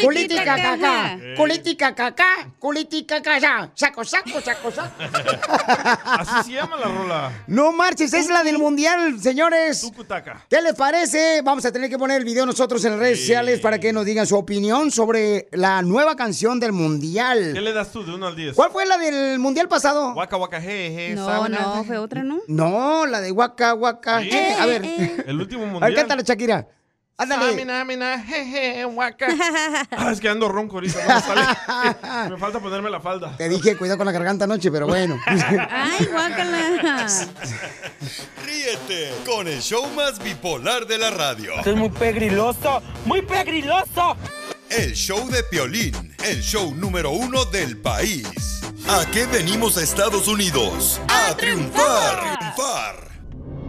[0.04, 2.24] Culítica caca, culítica caca,
[2.58, 4.94] culítica caca, saco, saco, saco, saco.
[6.04, 7.32] Así se llama la rola.
[7.46, 9.80] No marches, es la del mundial, señores.
[9.80, 10.44] Tucutaca.
[10.48, 11.40] ¿Qué les parece?
[11.42, 14.04] Vamos a tener que poner el video nosotros en las redes sociales para que nos
[14.04, 17.64] digan su opinión sobre la nueva canción del ¿Qué mundial.
[17.64, 18.54] le das tú de 1 al 10?
[18.56, 20.12] ¿Cuál fue la del mundial pasado?
[20.14, 22.40] Waka waka je, je, No, no, fue otra, ¿no?
[22.48, 24.20] No, la de Waka Waka.
[24.20, 24.30] Sí.
[24.32, 24.82] Eh, a ver,
[25.26, 25.94] El último a ver, mundial.
[25.94, 26.66] cántala, Shakira.
[27.18, 27.50] Ándale.
[27.50, 29.26] Samina, mina, jeje, waka.
[29.90, 31.00] Ah, es que ando ronco ahorita.
[31.06, 32.30] no me sale.
[32.30, 33.34] Me falta ponerme la falda.
[33.36, 35.18] Te dije, cuidado con la garganta anoche, pero bueno.
[35.26, 37.06] Ay, guácala.
[38.44, 41.54] Ríete con el show más bipolar de la radio.
[41.56, 44.16] Esto es muy pegriloso, muy pegriloso.
[44.68, 48.60] El show de Piolín, el show número uno del país.
[48.88, 51.00] ¿A qué venimos a Estados Unidos?
[51.08, 52.38] ¡A, triunfar!
[52.38, 53.15] ¡Triunfar!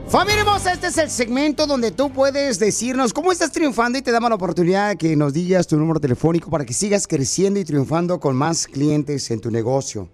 [0.09, 4.11] Familia hermosa, este es el segmento donde tú puedes decirnos cómo estás triunfando y te
[4.11, 7.65] damos la oportunidad de que nos digas tu número telefónico para que sigas creciendo y
[7.65, 10.07] triunfando con más clientes en tu negocio.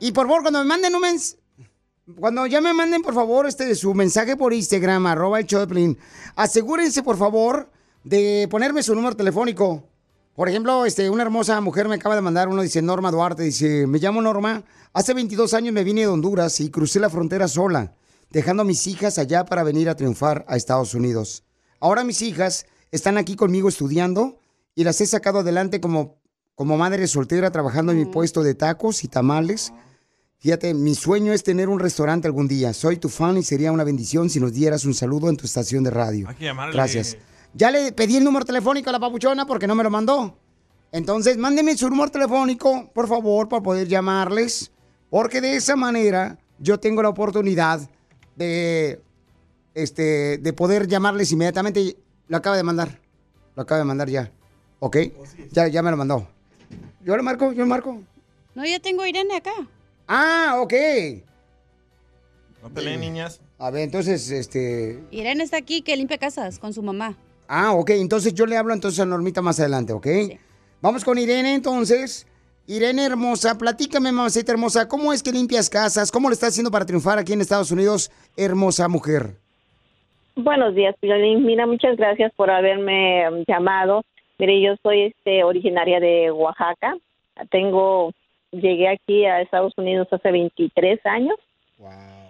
[0.00, 1.36] Y por favor, cuando me manden un mens...
[2.18, 5.96] Cuando ya me manden, por favor, este, su mensaje por Instagram, arroba el de Piolín,
[6.34, 7.70] asegúrense, por favor,
[8.02, 9.84] de ponerme su número telefónico.
[10.34, 13.86] Por ejemplo, este, una hermosa mujer me acaba de mandar uno, dice Norma Duarte, dice,
[13.86, 17.92] me llamo Norma, hace 22 años me vine de Honduras y crucé la frontera sola,
[18.30, 21.44] dejando a mis hijas allá para venir a triunfar a Estados Unidos.
[21.80, 24.38] Ahora mis hijas están aquí conmigo estudiando
[24.74, 26.18] y las he sacado adelante como,
[26.54, 29.72] como madre soltera trabajando en mi puesto de tacos y tamales.
[30.38, 32.72] Fíjate, mi sueño es tener un restaurante algún día.
[32.72, 35.84] Soy tu fan y sería una bendición si nos dieras un saludo en tu estación
[35.84, 36.28] de radio.
[36.28, 36.72] Hay que llamarle.
[36.72, 37.16] Gracias.
[37.52, 40.38] Ya le pedí el número telefónico a la papuchona porque no me lo mandó.
[40.92, 44.70] Entonces, mándeme su número telefónico, por favor, para poder llamarles.
[45.10, 47.88] Porque de esa manera yo tengo la oportunidad
[48.36, 49.00] de,
[49.74, 51.96] este, de poder llamarles inmediatamente.
[52.28, 53.00] Lo acaba de mandar.
[53.56, 54.32] Lo acaba de mandar ya.
[54.78, 54.96] ¿Ok?
[55.50, 56.28] Ya, ya me lo mandó.
[57.04, 58.00] Yo lo marco, yo lo marco.
[58.54, 59.52] No, yo tengo a Irene acá.
[60.06, 60.74] Ah, ok.
[62.62, 63.40] No peleen, niñas.
[63.58, 65.02] A ver, entonces, este...
[65.10, 67.16] Irene está aquí que limpia casas con su mamá.
[67.48, 70.06] Ah, ok, entonces yo le hablo entonces a Normita más adelante, ¿ok?
[70.80, 72.26] Vamos con Irene entonces.
[72.70, 76.12] Irene hermosa, platícame, mamacita hermosa, ¿cómo es que limpias casas?
[76.12, 79.38] ¿Cómo lo estás haciendo para triunfar aquí en Estados Unidos, hermosa mujer?
[80.36, 81.44] Buenos días, Piolín.
[81.44, 84.04] Mira, muchas gracias por haberme um, llamado.
[84.38, 86.96] Mire, yo soy este originaria de Oaxaca.
[87.50, 88.12] Tengo,
[88.52, 91.34] llegué aquí a Estados Unidos hace 23 años.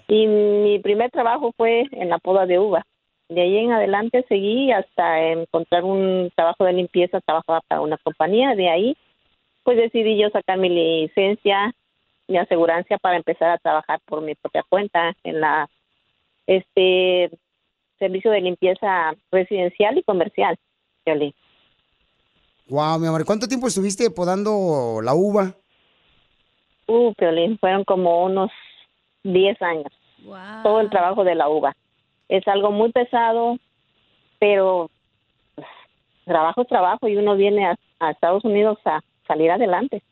[0.09, 2.87] Y mi primer trabajo fue en la poda de uva.
[3.29, 8.55] De ahí en adelante seguí hasta encontrar un trabajo de limpieza, trabajaba para una compañía.
[8.55, 8.96] De ahí,
[9.62, 11.75] pues decidí yo sacar mi licencia,
[12.29, 15.68] mi asegurancia para empezar a trabajar por mi propia cuenta en la
[16.46, 17.31] este
[17.99, 20.57] servicio de limpieza residencial y comercial.
[22.68, 25.55] Wow, mi amor, ¿cuánto tiempo estuviste podando la uva?
[26.87, 28.51] Uh, Piolín, fueron como unos
[29.25, 29.92] 10 años.
[30.62, 31.75] Todo el trabajo de la uva.
[32.29, 33.59] Es algo muy pesado,
[34.38, 34.90] pero
[35.55, 35.66] pues,
[36.25, 40.03] trabajo es trabajo y uno viene a, a Estados Unidos a salir adelante.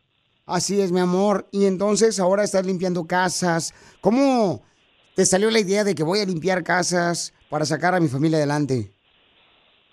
[0.46, 1.46] Así es, mi amor.
[1.50, 3.74] Y entonces ahora estás limpiando casas.
[4.00, 4.62] ¿Cómo
[5.16, 8.38] te salió la idea de que voy a limpiar casas para sacar a mi familia
[8.38, 8.92] adelante?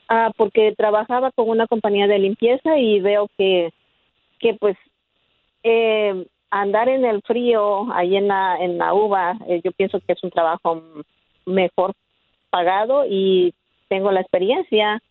[0.08, 3.74] Ah, porque trabajaba con una compañía de limpieza y veo que,
[4.40, 4.78] que pues,
[5.64, 10.14] eh, andar en el frío, ahí en la, en la uva, eh, yo pienso que
[10.14, 10.84] es un trabajo
[11.48, 11.94] mejor
[12.52, 13.54] pagado y
[13.90, 15.02] tengo la experiencia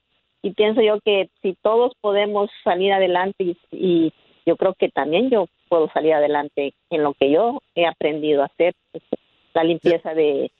[0.45, 4.13] y pienso yo que si todos podemos salir adelante y,
[4.47, 8.45] yo creo que también yo puedo salir adelante en lo que yo he aprendido a
[8.45, 9.03] hacer, pues,
[9.55, 10.53] la limpieza de,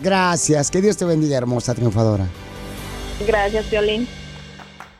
[0.00, 2.26] Gracias, que Dios te bendiga, hermosa triunfadora.
[3.26, 4.06] Gracias, Piolín.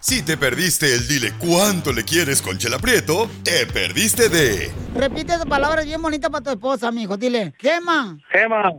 [0.01, 5.33] Si te perdiste el dile cuánto le quieres con Chela Prieto, te perdiste de Repite
[5.35, 7.17] esa palabra bien bonita para tu esposa, mijo.
[7.17, 8.71] Dile, Gema, Gema,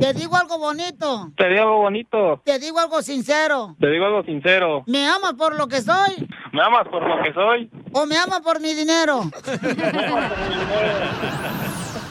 [0.00, 1.32] te digo algo bonito.
[1.36, 2.42] te digo algo bonito.
[2.44, 3.76] Te digo algo sincero.
[3.80, 4.84] Te digo algo sincero.
[4.86, 7.70] ¿Me amas por lo que soy ¿Me amas por lo que soy?
[7.92, 9.30] o me amas por mi dinero?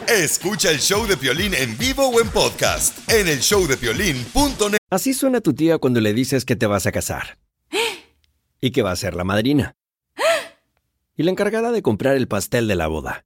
[0.07, 4.77] Escucha el show de Piolín en vivo o en podcast en el showdepiolín.net.
[4.89, 7.37] Así suena tu tía cuando le dices que te vas a casar.
[8.61, 9.75] Y que va a ser la madrina.
[11.15, 13.25] Y la encargada de comprar el pastel de la boda.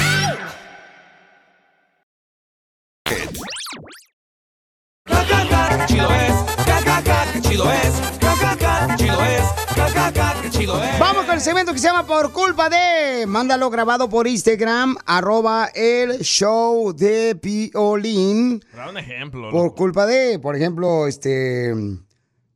[7.51, 9.43] Chido es, ja, ja, ja, que chido es,
[9.75, 10.79] ja, chido.
[10.99, 13.25] Vamos con el segmento que se llama Por culpa de.
[13.27, 18.63] Mándalo grabado por Instagram, arroba el show de Piolín.
[18.73, 19.49] Da un ejemplo.
[19.51, 19.75] Por loco.
[19.75, 21.73] culpa de, por ejemplo, este.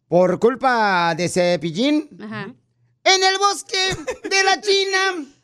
[0.08, 2.10] Por culpa de Cepillín.
[2.23, 2.53] Ajá.
[3.03, 3.97] En el bosque
[4.29, 5.27] de la China,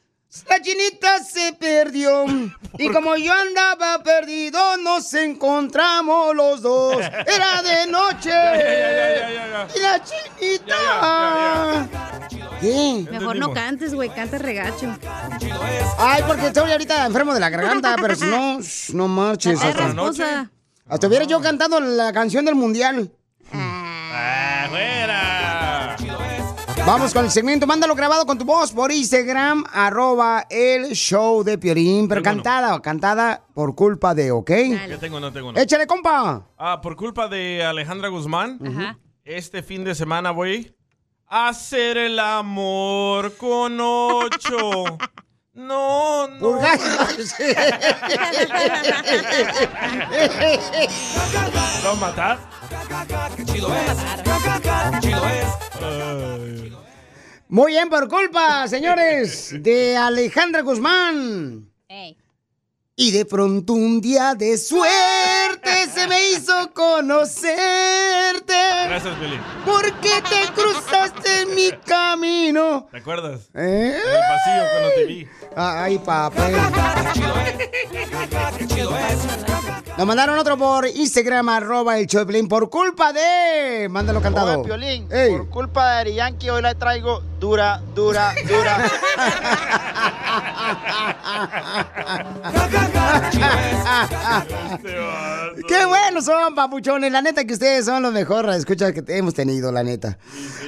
[0.50, 2.26] la chinita se perdió.
[2.78, 6.96] Y como yo andaba perdido, nos encontramos los dos.
[7.28, 8.32] Era de noche.
[9.76, 11.88] Y la chinita.
[12.62, 13.06] ¿Qué?
[13.12, 14.96] Mejor no cantes, güey, canta regacho.
[15.98, 18.60] Ay, porque estoy ahorita enfermo de la garganta, pero si no,
[18.94, 19.60] no marches.
[19.62, 23.12] Hasta, hubiera yo cantando la canción del mundial.
[26.92, 31.58] Vamos con el segmento, mándalo grabado con tu voz por Instagram, arroba el show de
[31.58, 34.46] Piorín, pero cantada, cantada por culpa de, ¿ok?
[34.46, 35.18] ¿Qué tengo?
[35.22, 35.54] No tengo.
[35.54, 35.58] No.
[35.62, 36.50] Échale, compa.
[36.58, 39.00] Ah, por culpa de Alejandra Guzmán, Ajá.
[39.24, 40.76] este fin de semana voy
[41.28, 44.98] a hacer el amor con ocho.
[45.54, 46.40] No, no.
[46.40, 46.80] ¿Lo vas
[51.86, 52.40] a matar?
[53.46, 53.98] Chido es,
[54.64, 56.81] ja, chido es.
[57.52, 61.70] Muy bien, por culpa, señores, de Alejandra Guzmán.
[62.96, 68.54] Y de pronto un día de suerte se me hizo conocerte.
[68.88, 69.38] Gracias, Billy.
[69.66, 72.88] ¿Por qué te cruzaste en mi camino?
[72.90, 73.50] ¿Te acuerdas?
[73.54, 73.98] ¿Eh?
[74.02, 75.28] En el pasillo cuando te vi.
[75.54, 76.56] Ay, papel.
[79.98, 83.90] Nos mandaron otro por Instagram, arroba el show de Piolín, por culpa de...
[83.90, 84.62] Mándalo cantado.
[84.62, 85.32] Oye, Piolín, Ey.
[85.32, 88.92] por culpa de Ari Yankee hoy la traigo dura, dura, dura.
[95.68, 97.12] Qué buenos son, papuchones.
[97.12, 100.20] La neta que ustedes son los mejores escuchas que hemos tenido, la neta.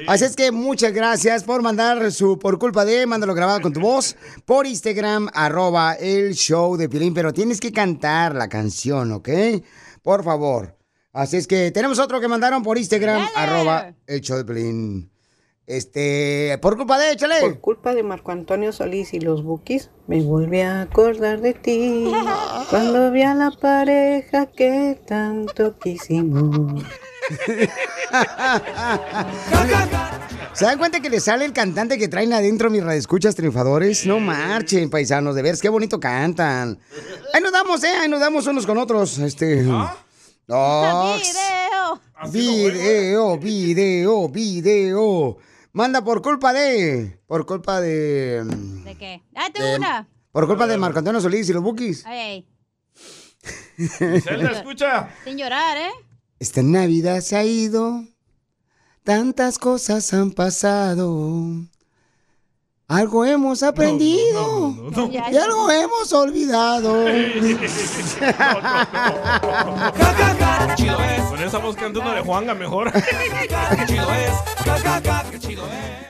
[0.08, 3.80] Así es que muchas gracias por mandar su por culpa de, mándalo grabado con tu
[3.80, 4.16] voz
[4.46, 7.14] por Instagram, arroba el show de Piolín.
[7.14, 9.30] Pero tienes que cantar la canción, ¿ok?
[10.02, 10.76] Por favor.
[11.12, 15.13] Así es que tenemos otro que mandaron por Instagram, arroba el show de Piolín.
[15.66, 17.40] Este, por culpa de, échale.
[17.40, 22.12] Por culpa de Marco Antonio Solís y los Bukis, me volví a acordar de ti.
[22.70, 26.84] Cuando vi a la pareja que tanto quisimos.
[30.52, 34.06] ¿Se dan cuenta que le sale el cantante que traen adentro mis radioescuchas triunfadores?
[34.06, 36.78] No marchen, paisanos, de veras, qué bonito cantan.
[37.34, 37.94] Ahí nos damos, ¿eh?
[38.02, 39.18] Ahí nos damos unos con otros.
[39.20, 39.66] Este.
[40.50, 41.16] Oh,
[42.30, 45.38] video, video, video.
[45.74, 47.20] Manda por culpa de.
[47.28, 48.44] Por culpa de.
[48.86, 49.22] ¿De qué?
[49.36, 50.08] Ah, tengo de- una.
[50.32, 52.06] Por culpa de Marco Antonio Solís y los Bukis.
[52.06, 52.48] Ay,
[54.22, 55.10] Zelda, escucha.
[55.24, 55.92] sin llorar, ¿eh?
[56.40, 58.04] Esta Navidad se ha ido,
[59.04, 61.66] tantas cosas han pasado.
[62.94, 64.76] Algo hemos aprendido
[65.12, 66.94] y algo hemos olvidado.
[71.28, 72.92] Con esa voz cantando de Juanga mejor.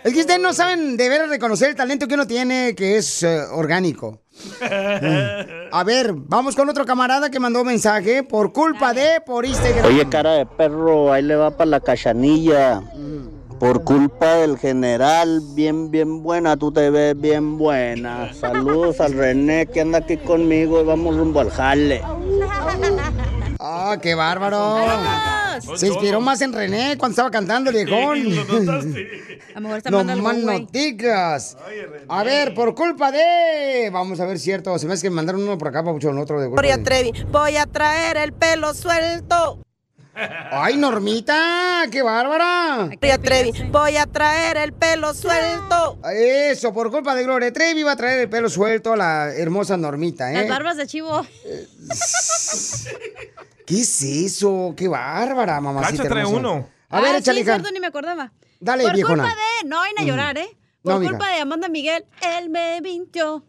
[0.03, 3.23] Es que ustedes no saben de veras reconocer el talento que uno tiene, que es
[3.23, 4.19] eh, orgánico.
[4.59, 5.69] Mm.
[5.71, 9.85] A ver, vamos con otro camarada que mandó mensaje por culpa de, por Instagram.
[9.85, 12.83] Oye, cara de perro, ahí le va para la cachanilla.
[13.63, 18.33] Por culpa del general, bien, bien buena, tú te ves bien buena.
[18.41, 22.01] Saludos al René que anda aquí conmigo y vamos rumbo al jale.
[23.61, 24.79] ¡Ah, qué bárbaro!
[25.77, 28.17] Se inspiró más en René cuando estaba cantando el viejón.
[29.55, 31.57] A lo mejor está No mandando más noticias.
[32.09, 33.89] A ver, por culpa de.
[33.93, 34.77] Vamos a ver, cierto.
[34.77, 37.13] Se me hace que mandaron uno por acá, Papuchón, otro de culpa Gloria de- Trevi,
[37.31, 39.59] voy a traer el pelo suelto.
[40.15, 41.85] ¡Ay, Normita!
[41.91, 42.89] ¡Qué bárbara!
[42.99, 45.97] Gloria Trevi, voy a traer el pelo suelto.
[46.13, 49.75] Eso, por culpa de Gloria Trevi va a traer el pelo suelto a la hermosa
[49.75, 50.35] Normita, ¿eh?
[50.41, 51.25] Las barbas de chivo.
[53.65, 54.73] ¿Qué es eso?
[54.77, 56.37] ¡Qué bárbara, mamacita Cacha trae hermosa.
[56.39, 56.69] uno.
[56.89, 58.31] A ver, ah, échale, sí, cierto, ni me acordaba.
[58.59, 59.23] Dale, Por viejona.
[59.23, 59.67] culpa de...
[59.67, 60.05] No vayan a Mm.
[60.05, 60.57] llorar, ¿eh?
[60.83, 62.05] Por culpa de Amanda Miguel,
[62.37, 63.43] él me mintió.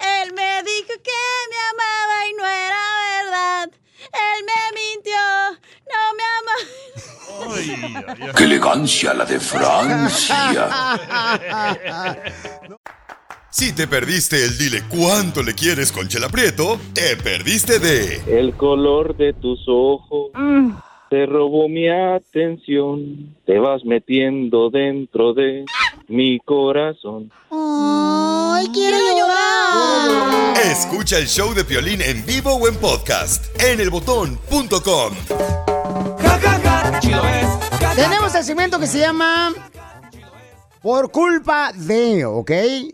[0.00, 2.78] Él me dijo que me amaba y no era
[3.22, 3.70] verdad.
[4.00, 5.24] Él me mintió,
[5.90, 6.56] no me ama.
[8.36, 10.68] ¡Qué elegancia la de Francia!
[13.50, 18.54] Si te perdiste el dile cuánto le quieres con Chela Prieto, te perdiste de El
[18.54, 20.30] color de tus ojos
[21.08, 23.36] te robó mi atención.
[23.46, 25.64] Te vas metiendo dentro de
[26.08, 27.30] mi corazón.
[27.50, 30.56] ¡Ay, quiero llorar!
[30.64, 35.12] Escucha el show de Piolín en vivo o en podcast en elbotón.com.
[37.96, 39.52] Tenemos el segmento que se llama
[40.82, 42.50] Por culpa de, ¿ok?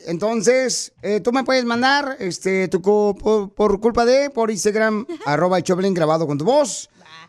[0.06, 5.58] Entonces, eh, tú me puedes mandar este, tu por, por culpa de por Instagram, arroba
[5.58, 6.88] el Choplin grabado con tu voz.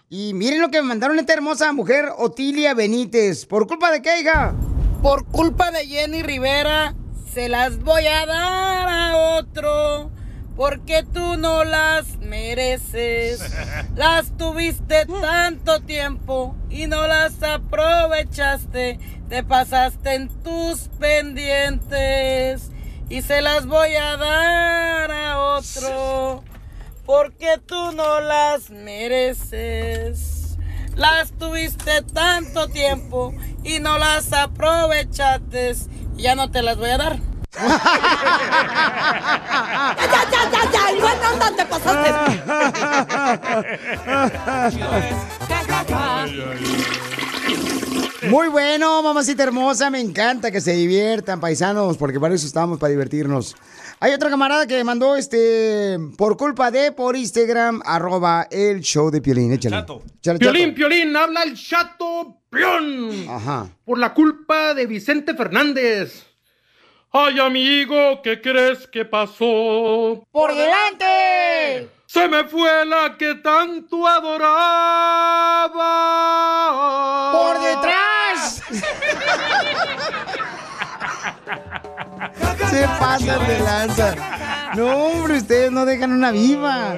[0.10, 3.48] Y miren lo que me mandaron esta hermosa mujer, Otilia Benítez.
[3.48, 4.54] ¿Por culpa de qué, hija?
[5.02, 6.94] Por culpa de Jenny Rivera,
[7.34, 10.12] se las voy a dar a otro.
[10.56, 13.42] Porque tú no las mereces.
[13.96, 19.00] Las tuviste tanto tiempo y no las aprovechaste.
[19.28, 22.72] Te pasaste en tus pendientes
[23.10, 26.55] y se las voy a dar a otro.
[27.06, 30.58] Porque tú no las mereces.
[30.96, 33.34] Las tuviste tanto tiempo
[33.64, 35.76] y no las aprovechaste.
[36.16, 37.20] Ya no te las voy a dar.
[37.56, 37.68] ya,
[40.12, 41.66] ya, ya, ya, ya, igual no, no te
[48.30, 52.92] Muy bueno, mamacita hermosa, me encanta que se diviertan, paisanos, porque para eso estamos, para
[52.92, 53.56] divertirnos.
[54.00, 59.22] Hay otra camarada que mandó este por culpa de por Instagram, arroba el show de
[59.22, 59.54] Piolín.
[59.54, 59.78] Échale.
[59.78, 60.40] Échale, Chato.
[60.40, 63.30] Piolín, Piolín, habla el chato Pion.
[63.30, 63.70] Ajá.
[63.86, 66.26] Por la culpa de Vicente Fernández.
[67.12, 70.22] Ay, amigo, ¿qué crees que pasó?
[70.30, 71.90] ¡Por delante!
[72.06, 74.52] Se me fue la que tanto adoraba.
[77.32, 78.62] ¡Por detrás!
[82.72, 84.16] Se pasan de lanza.
[84.76, 86.98] No, hombre, ustedes no dejan una viva.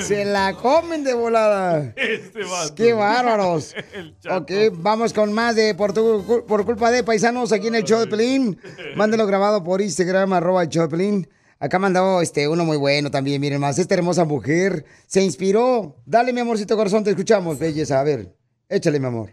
[0.00, 1.92] Se la comen de volada.
[1.96, 2.40] Este.
[2.74, 3.74] ¡Qué bárbaros!
[4.30, 8.00] Ok, vamos con más de por, tu- por culpa de paisanos aquí en el show
[8.00, 8.58] de Pelín.
[8.96, 11.28] Mándelo grabado por Instagram, arroba el show de Pelín.
[11.60, 13.78] Acá mandó este, uno muy bueno también, miren más.
[13.78, 15.96] Esta hermosa mujer se inspiró.
[16.06, 18.00] Dale, mi amorcito corazón, te escuchamos, belleza.
[18.00, 18.34] A ver,
[18.68, 19.30] échale, mi amor.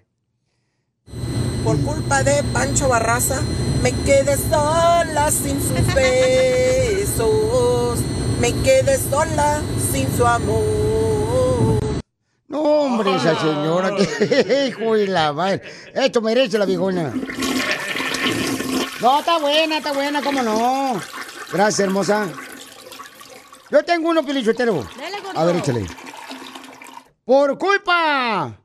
[1.66, 3.41] Por culpa de Pancho Barraza,
[3.82, 7.99] me quedé sola sin sus besos.
[8.39, 9.61] Me quedé sola
[9.91, 11.80] sin su amor.
[12.47, 15.63] No, hombre, esa señora, que hijo de la madre.
[15.91, 17.11] Esto merece la viejona.
[19.01, 21.01] No, está buena, está buena, cómo no.
[21.51, 22.28] Gracias, hermosa.
[23.72, 24.88] Yo tengo uno, pilichotero.
[25.34, 25.88] A ver, échale.
[27.26, 28.55] Por culpa.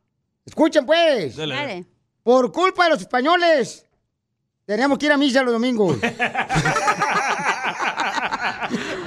[0.44, 1.36] Escuchen, pues.
[1.36, 1.54] Dale.
[1.54, 1.89] Dale.
[2.22, 3.86] Por culpa de los españoles.
[4.66, 5.96] Teníamos que ir a misa los domingos.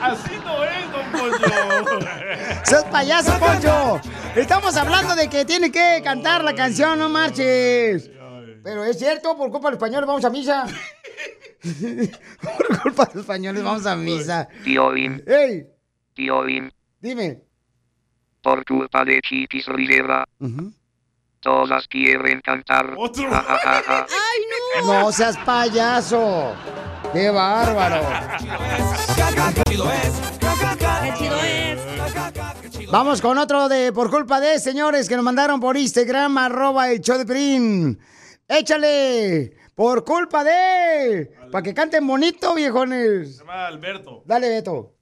[0.01, 1.45] Así no es, don Poncho.
[2.65, 4.01] ¡Sos payaso, Poncho!
[4.35, 8.09] Estamos hablando de que tiene que cantar la canción, no marches.
[8.63, 10.65] Pero es cierto, por culpa de los españoles vamos a misa.
[12.41, 14.47] por culpa de los españoles vamos a misa.
[14.63, 15.65] Piolín, ¡Ey!
[16.13, 17.41] Piolín, Dime.
[18.41, 20.25] por culpa de Chiquis Rivera.
[21.43, 22.95] Todas quieren cantar.
[22.95, 24.07] Ja, ja, ja.
[24.85, 26.53] No seas payaso.
[27.11, 28.01] ¡Qué bárbaro!
[29.67, 30.21] chido es.
[30.39, 32.91] ¡Qué chido es!
[32.91, 37.01] Vamos con otro de por culpa de señores que nos mandaron por Instagram, arroba el
[37.01, 37.97] show de.
[38.47, 39.53] ¡Échale!
[39.75, 41.29] Por culpa de.
[41.51, 43.37] Para que canten bonito, viejones.
[43.37, 44.23] Se llama Alberto.
[44.25, 44.93] Dale, Beto.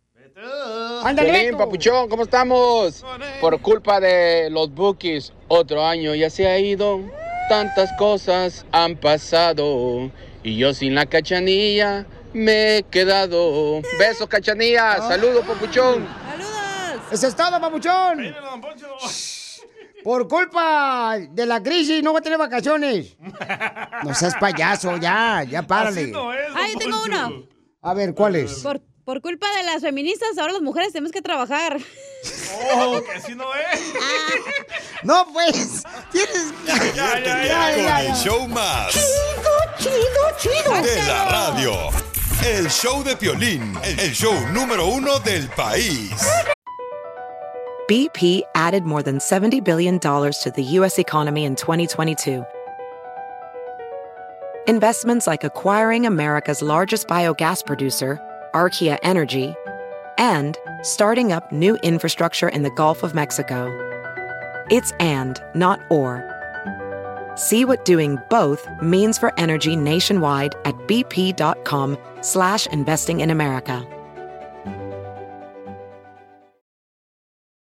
[1.04, 1.58] Ándale, Piolín, Beto.
[1.58, 3.06] papuchón, ¿cómo estamos?
[3.40, 7.02] Por culpa de los bookies, otro año ya se ha ido.
[7.50, 10.10] Tantas cosas han pasado.
[10.44, 13.82] Y yo sin la cachanilla me he quedado.
[14.00, 14.98] Besos, cachanilla.
[15.00, 16.08] Saludos, papuchón.
[17.12, 18.34] Eso es todo, papuchón.
[20.04, 23.18] Por culpa de la crisis no va a tener vacaciones.
[24.04, 26.12] No seas payaso, ya, ya párale.
[26.56, 27.44] Ah, yo tengo uno.
[27.82, 28.60] A ver, ¿cuál es?
[28.60, 31.78] Por, por culpa de las feministas, ahora las mujeres tenemos que trabajar.
[32.76, 33.82] Oh, que así no es.
[35.04, 35.84] No, pues.
[36.12, 36.54] Tienes.
[36.66, 36.94] Ríete
[37.48, 38.94] ya con el show más
[39.80, 39.96] Chido,
[40.38, 40.82] chido, chido.
[40.82, 41.74] de la radio.
[42.46, 46.12] El show de Piolín, el show número uno del país.
[47.88, 50.98] BP added more than $70 billion to the U.S.
[50.98, 52.44] economy in 2022.
[54.68, 58.18] Investments like acquiring America's largest biogas producer,
[58.54, 59.56] Archaea Energy,
[60.18, 63.70] and starting up new infrastructure in the Gulf of Mexico.
[64.70, 66.28] It's and, not or.
[67.36, 73.86] See what doing both means for energy nationwide at bp.com slash investing in America.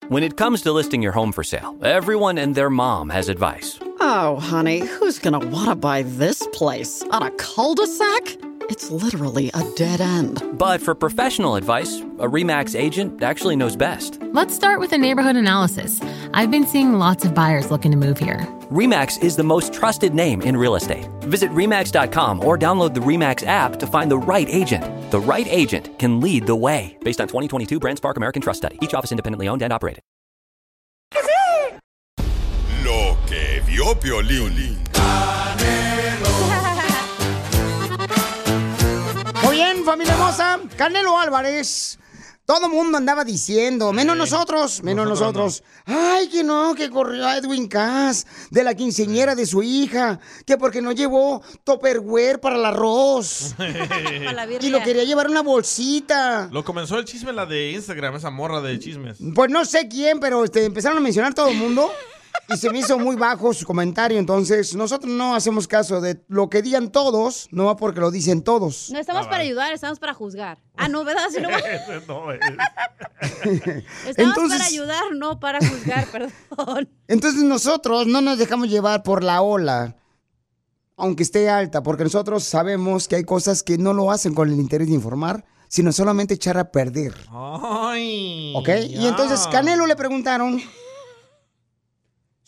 [0.09, 3.77] When it comes to listing your home for sale, everyone and their mom has advice.
[3.99, 7.03] Oh, honey, who's gonna wanna buy this place?
[7.11, 8.37] On a cul de sac?
[8.69, 10.43] It's literally a dead end.
[10.57, 14.19] But for professional advice, a REMAX agent actually knows best.
[14.33, 16.01] Let's start with a neighborhood analysis.
[16.33, 18.45] I've been seeing lots of buyers looking to move here.
[18.69, 21.07] REMAX is the most trusted name in real estate.
[21.21, 24.83] Visit REMAX.com or download the REMAX app to find the right agent.
[25.11, 26.97] The right agent can lead the way.
[27.05, 28.77] Based on 2022 Brand Spark American Trust Study.
[28.81, 30.03] Each office independently owned and operated.
[32.83, 34.77] Lo que vio Piolín.
[39.87, 40.59] Familia hermosa.
[40.75, 41.97] Canelo Álvarez.
[42.45, 45.63] Todo el mundo andaba diciendo, menos nosotros, menos nosotros.
[45.85, 50.57] Ay, que no, que corrió a Edwin Cass de la quinceñera de su hija, que
[50.57, 53.55] porque no llevó topperware para el arroz.
[54.61, 56.49] y lo quería llevar una bolsita.
[56.51, 59.19] Lo comenzó el chisme la de Instagram, esa morra de chismes.
[59.33, 61.89] Pues no sé quién, pero este, empezaron a mencionar todo el mundo
[62.49, 64.17] y se me hizo muy bajo su comentario.
[64.19, 68.41] Entonces, nosotros no hacemos caso de lo que digan todos, no va porque lo dicen
[68.41, 68.89] todos.
[68.91, 70.59] No estamos para ayudar, estamos para juzgar.
[70.75, 71.23] Ah, no, ¿verdad?
[71.31, 71.49] Si no-
[72.07, 72.39] No, es-
[74.07, 76.89] estamos Entonces- para ayudar, no para juzgar, perdón.
[77.07, 79.95] Entonces nosotros no nos dejamos llevar por la ola,
[80.95, 84.55] aunque esté alta, porque nosotros sabemos que hay cosas que no lo hacen con el
[84.59, 87.13] interés de informar, sino solamente echar a perder.
[87.31, 88.53] Ay.
[88.55, 88.69] ¿Ok?
[88.89, 90.61] Y entonces Canelo le preguntaron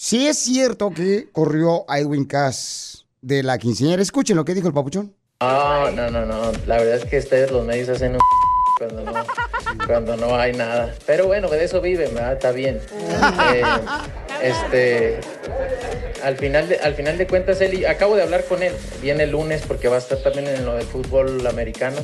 [0.01, 4.01] si es cierto que corrió a Edwin Cass de la quinceañera.
[4.01, 5.13] Escuchen lo que dijo el papuchón.
[5.41, 6.53] No, no, no, no.
[6.67, 8.19] La verdad es que ustedes los medios hacen un
[8.77, 9.25] cuando no,
[9.85, 10.95] cuando no hay nada.
[11.05, 12.31] Pero bueno, de eso viven, ¿verdad?
[12.31, 12.79] Está bien.
[13.53, 13.61] Eh,
[14.41, 15.19] este,
[16.23, 18.71] al final de, al final de cuentas, él y- acabo de hablar con él.
[19.01, 21.97] Viene el lunes porque va a estar también en lo del fútbol americano.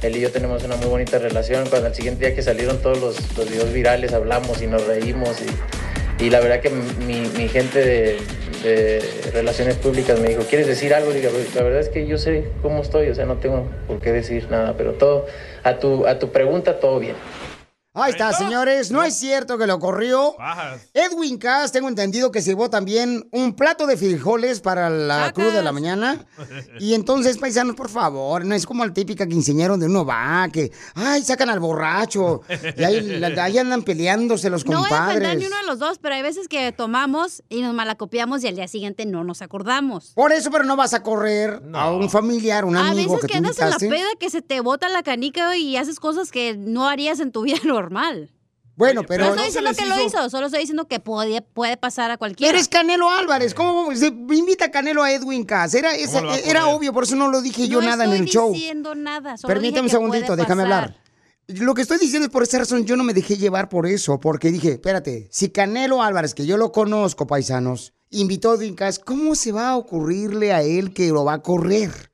[0.00, 1.68] Él y yo tenemos una muy bonita relación.
[1.68, 5.36] Cuando al siguiente día que salieron todos los, los videos virales, hablamos y nos reímos.
[5.42, 5.83] Y,
[6.18, 8.18] y la verdad que mi, mi gente
[8.62, 9.00] de,
[9.32, 11.12] relaciones públicas me dijo, ¿quieres decir algo?
[11.12, 14.10] Digo, la verdad es que yo sé cómo estoy, o sea, no tengo por qué
[14.10, 15.26] decir nada, pero todo,
[15.64, 17.14] a tu, a tu pregunta, todo bien.
[17.96, 18.90] Ahí está, señores.
[18.90, 20.34] No es cierto que lo corrió.
[20.92, 25.52] Edwin Cass, tengo entendido que se llevó también un plato de frijoles para la cruz
[25.52, 26.24] de la mañana.
[26.80, 30.72] Y entonces, paisanos, por favor, no es como el típica quinceañero donde uno va, que,
[30.96, 32.40] ay, sacan al borracho.
[32.76, 35.38] Y ahí, la- ahí andan peleándose los No voy a compadres.
[35.38, 38.56] ni uno de los dos, pero hay veces que tomamos y nos malacopiamos y al
[38.56, 40.10] día siguiente no nos acordamos.
[40.14, 43.32] Por eso, pero no vas a correr a un familiar, un a amigo veces que
[43.34, 46.56] que andas en la peda que se te bota la canica y haces cosas que
[46.56, 47.83] no harías en tu vida normal.
[48.76, 49.26] Bueno, pero...
[49.26, 52.52] no estoy diciendo que lo hizo, solo estoy diciendo que puede, puede pasar a cualquiera.
[52.52, 55.74] Eres Canelo Álvarez, ¿cómo se invita a Canelo a Edwin Cass?
[55.74, 58.52] Era, obvio, por eso no lo dije yo no nada en el estoy show.
[58.52, 59.36] diciendo nada.
[59.36, 60.84] Solo Permítame un dije que segundito, puede déjame pasar.
[60.84, 61.00] hablar.
[61.46, 64.18] Lo que estoy diciendo es por esa razón, yo no me dejé llevar por eso,
[64.18, 68.98] porque dije, espérate, si Canelo Álvarez, que yo lo conozco, paisanos, invitó a Edwin Cass,
[68.98, 72.10] ¿cómo se va a ocurrirle a él que lo va a correr?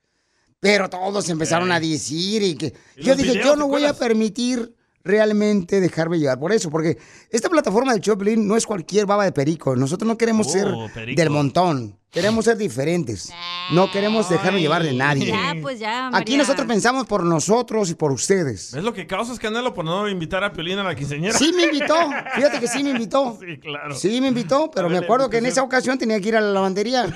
[0.58, 2.74] Pero todos empezaron a decir y que...
[2.96, 4.74] ¿Y Yo dije, videos, yo no voy a permitir
[5.05, 6.98] realmente dejarme llevar por eso, porque
[7.30, 9.74] esta plataforma del Choplin no es cualquier baba de perico.
[9.76, 11.20] Nosotros no queremos Oh, ser perico.
[11.20, 13.32] del montón, queremos ser diferentes.
[13.72, 15.28] No queremos dejarnos llevar de nadie.
[15.28, 18.72] Ya, pues ya, Aquí nosotros pensamos por nosotros y por ustedes.
[18.74, 21.38] ¿Ves lo que causas, Canelo, por no invitar a Piolín a la quinceañera?
[21.38, 21.94] Sí me invitó,
[22.34, 23.38] fíjate que sí me invitó.
[23.40, 23.94] Sí, claro.
[23.94, 26.51] Sí me invitó, pero me acuerdo que en esa ocasión tenía que ir a la
[26.51, 27.07] lavandería.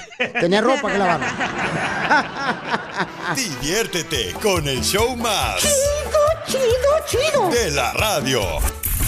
[0.41, 1.21] Tenía ropa que lavar.
[3.37, 5.61] Diviértete con el show más.
[5.61, 6.24] Chido,
[6.55, 7.49] chido, chido.
[7.51, 8.43] De la radio.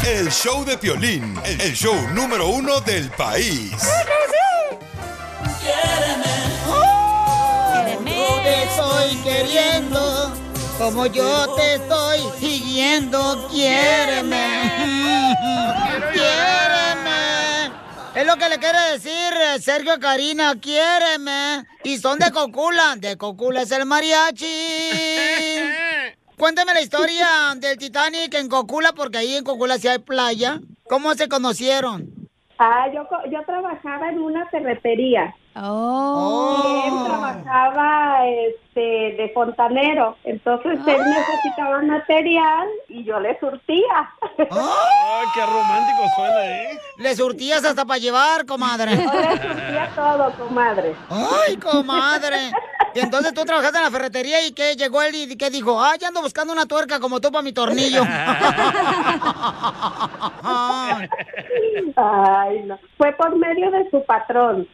[0.04, 3.72] El show de Piolín, el show número uno del país.
[8.04, 10.32] Yo te estoy queriendo,
[10.78, 14.72] como yo te estoy siguiendo, quiéreme.
[16.12, 17.70] Quiéreme.
[18.14, 21.66] Es lo que le quiere decir eh, Sergio Karina, quiéreme.
[21.84, 24.46] Y son de Cocula, de Cocula es el mariachi.
[26.38, 27.26] Cuéntame la historia
[27.56, 30.60] del Titanic en Cocula, porque ahí en Cocula sí hay playa.
[30.86, 32.10] ¿Cómo se conocieron?
[32.58, 35.34] Ah, yo, yo trabajaba en una ferretería.
[35.58, 36.62] Oh.
[36.64, 40.16] Y él trabajaba este, de fontanero.
[40.24, 44.10] Entonces él necesitaba material y yo le surtía.
[44.38, 46.78] Ay, qué romántico suena, ¿eh?
[46.98, 48.96] Le surtías hasta para llevar, comadre.
[48.96, 50.94] Yo le surtía todo, comadre.
[51.08, 52.50] Ay, comadre.
[52.94, 55.98] Y entonces tú trabajaste en la ferretería y que llegó él y que dijo, ay,
[56.06, 58.02] ando buscando una tuerca como tú para mi tornillo.
[61.96, 62.78] Ay, no.
[62.96, 64.68] Fue por medio de su patrón.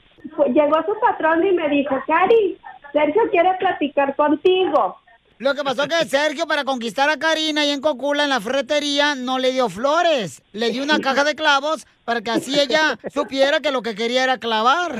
[0.52, 2.58] Llegó su patrón y me dijo, Cari,
[2.92, 4.96] Sergio quiere platicar contigo.
[5.38, 9.16] Lo que pasó que Sergio, para conquistar a Karina y en Cocula, en la ferretería,
[9.16, 10.40] no le dio flores.
[10.52, 14.24] Le dio una caja de clavos para que así ella supiera que lo que quería
[14.24, 14.92] era clavar.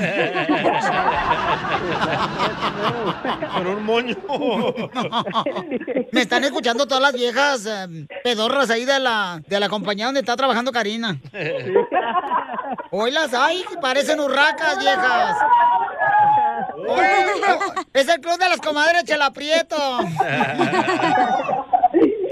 [3.53, 4.15] Con un moño.
[6.11, 10.21] Me están escuchando todas las viejas eh, pedorras ahí de la, de la compañía donde
[10.21, 11.19] está trabajando Karina.
[12.91, 15.37] Hoy las hay, parecen urracas, viejas.
[16.87, 17.25] Oye,
[17.93, 19.75] es el club de las comadres Chela Prieto.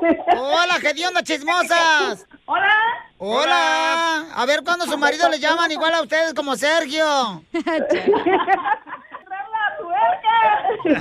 [0.01, 2.25] Hola, onda chismosas.
[2.45, 2.75] Hola.
[3.17, 4.25] Hola.
[4.35, 7.05] A ver cuándo su marido le llaman igual a ustedes como Sergio.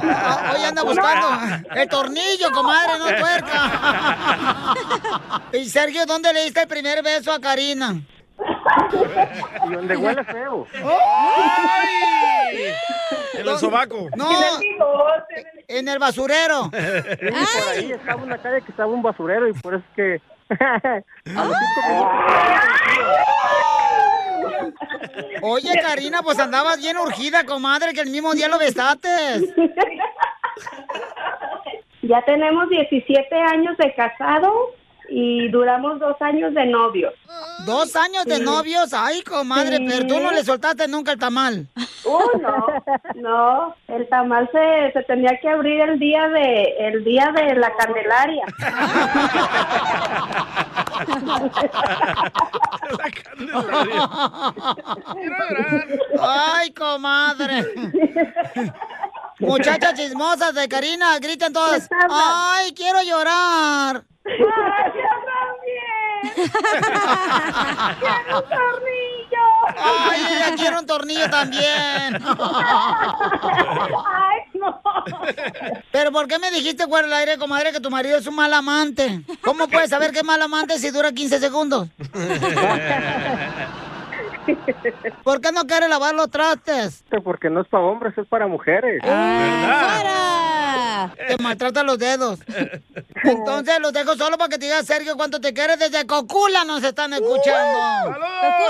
[0.02, 4.74] Ah, Hoy anda buscando el tornillo, comadre, no tuerca.
[5.52, 8.00] Y Sergio, ¿dónde le diste el primer beso a Karina?
[9.66, 10.66] Y donde huele feo.
[13.34, 14.08] En el sobaco.
[14.16, 14.28] No,
[15.68, 16.64] en el basurero.
[16.64, 20.20] Sí, por ahí estaba una calle que estaba un basurero y por eso es que...
[20.58, 21.80] a los cinco
[25.42, 29.08] Oye, Karina, pues andabas bien urgida, comadre, que el mismo día lo besaste.
[32.02, 34.72] Ya tenemos 17 años de casado
[35.10, 37.12] y duramos dos años de novios.
[37.66, 38.42] ¿Dos años de Sí.
[38.42, 38.92] novios?
[38.94, 39.86] Ay, comadre, Sí.
[39.88, 41.66] pero tú no le soltaste nunca el tamal.
[42.04, 42.66] Uh, no,
[43.16, 47.72] no, el tamal se, se tenía que abrir el día de el día de la
[47.76, 48.44] Candelaria.
[56.20, 57.64] Ay, comadre.
[59.40, 61.88] Muchachas chismosas de Karina, griten todas.
[62.10, 64.04] Ay, quiero llorar.
[67.98, 69.44] ¡Quiero un tornillo!
[69.78, 72.18] Ay, ella quiere un tornillo también.
[74.06, 74.82] ¡Ay, no!
[75.90, 78.52] Pero ¿por qué me dijiste fuera del aire, comadre, que tu marido es un mal
[78.52, 79.22] amante?
[79.40, 81.88] ¿Cómo puedes saber que es mal amante si dura 15 segundos?
[85.24, 87.04] ¿Por qué no quiere lavar los trastes?
[87.22, 89.00] Porque no es para hombres, es para mujeres.
[89.02, 90.30] ¡Fuera!
[91.28, 92.40] Te maltrata los dedos.
[93.24, 95.78] Entonces los dejo solo para que te diga Sergio cuánto te quieres.
[95.78, 97.78] Desde Cocula nos están escuchando.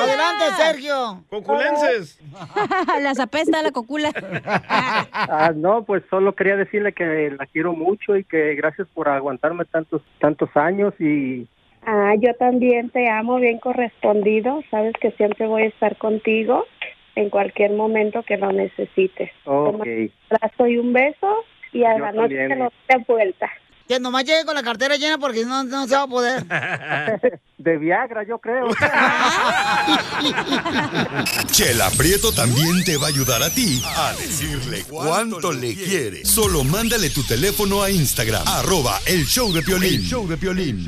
[0.01, 1.25] Adelante, Sergio.
[1.29, 2.19] Coculenses.
[3.01, 4.13] Las apesta la cocula.
[4.45, 9.65] Ah, no, pues solo quería decirle que la quiero mucho y que gracias por aguantarme
[9.65, 11.49] tantos tantos años y
[11.83, 14.63] Ah, yo también te amo, bien correspondido.
[14.71, 16.67] Sabes que siempre voy a estar contigo
[17.15, 19.31] en cualquier momento que lo necesites.
[19.45, 19.87] ok.
[19.87, 23.51] Un abrazo y un beso y a Yo la noche te lo de vuelta.
[23.91, 26.47] Que nomás llegue con la cartera llena porque no, no se va a poder.
[27.59, 28.69] De Viagra, yo creo.
[31.51, 36.25] Chela Prieto también te va a ayudar a ti a decirle cuánto le quiere.
[36.25, 39.95] Solo mándale tu teléfono a Instagram, arroba el show de Piolín.
[39.95, 40.85] El show de Piolín.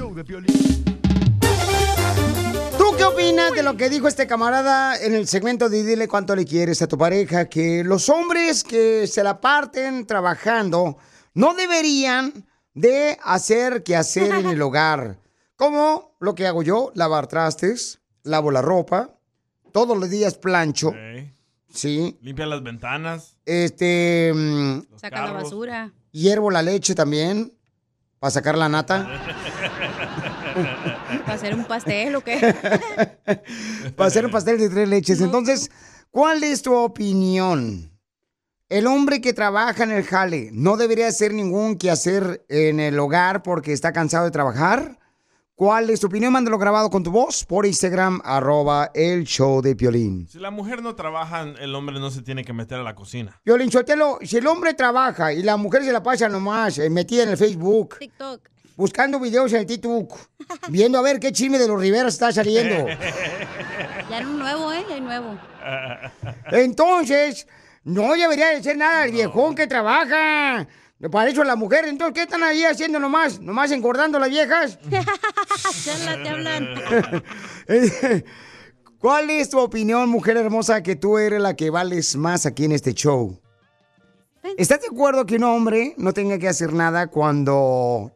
[2.78, 6.36] ¿Tú qué opinas de lo que dijo este camarada en el segmento de Dile cuánto
[6.36, 7.48] le quieres a tu pareja?
[7.48, 10.98] Que los hombres que se la parten trabajando
[11.34, 12.44] no deberían
[12.74, 15.18] de hacer que hacer en el hogar.
[15.56, 19.10] Como lo que hago yo, lavar trastes, lavo la ropa,
[19.72, 20.92] todos los días plancho.
[21.72, 22.18] Sí.
[22.20, 23.36] Limpia las ventanas.
[23.46, 24.32] Este.
[24.34, 25.92] mm, Saca la basura.
[26.10, 27.52] hiervo la leche también.
[28.18, 29.08] Para sacar la nata.
[31.24, 32.38] ¿Para hacer un pastel o qué?
[33.96, 35.20] para hacer un pastel de tres leches.
[35.20, 35.70] Entonces,
[36.10, 37.90] ¿cuál es tu opinión?
[38.72, 43.42] El hombre que trabaja en el jale no debería hacer ningún quehacer en el hogar
[43.42, 44.98] porque está cansado de trabajar.
[45.54, 46.32] ¿Cuál es tu opinión?
[46.32, 50.26] Mándalo grabado con tu voz por Instagram, arroba el show de Piolín.
[50.26, 53.38] Si la mujer no trabaja, el hombre no se tiene que meter a la cocina.
[53.44, 57.24] Piolín, Sotelo, si el hombre trabaja y la mujer se la pasa nomás eh, metida
[57.24, 58.40] en el Facebook, TikTok.
[58.74, 60.18] buscando videos en el TikTok,
[60.68, 62.88] viendo a ver qué chisme de los Riveras está saliendo.
[62.88, 64.82] Ya hay un nuevo, ¿eh?
[64.88, 65.38] Ya hay nuevo.
[66.50, 67.46] Entonces,
[67.84, 70.66] no debería de ser nada el viejón que trabaja.
[71.10, 73.40] Para eso la mujer, entonces, ¿qué están ahí haciendo nomás?
[73.40, 74.78] ¿Nomás engordando las viejas?
[75.84, 76.68] Chala, te hablan.
[78.98, 82.72] ¿Cuál es tu opinión, mujer hermosa, que tú eres la que vales más aquí en
[82.72, 83.40] este show?
[84.56, 88.12] ¿Estás de acuerdo que un hombre no tenga que hacer nada cuando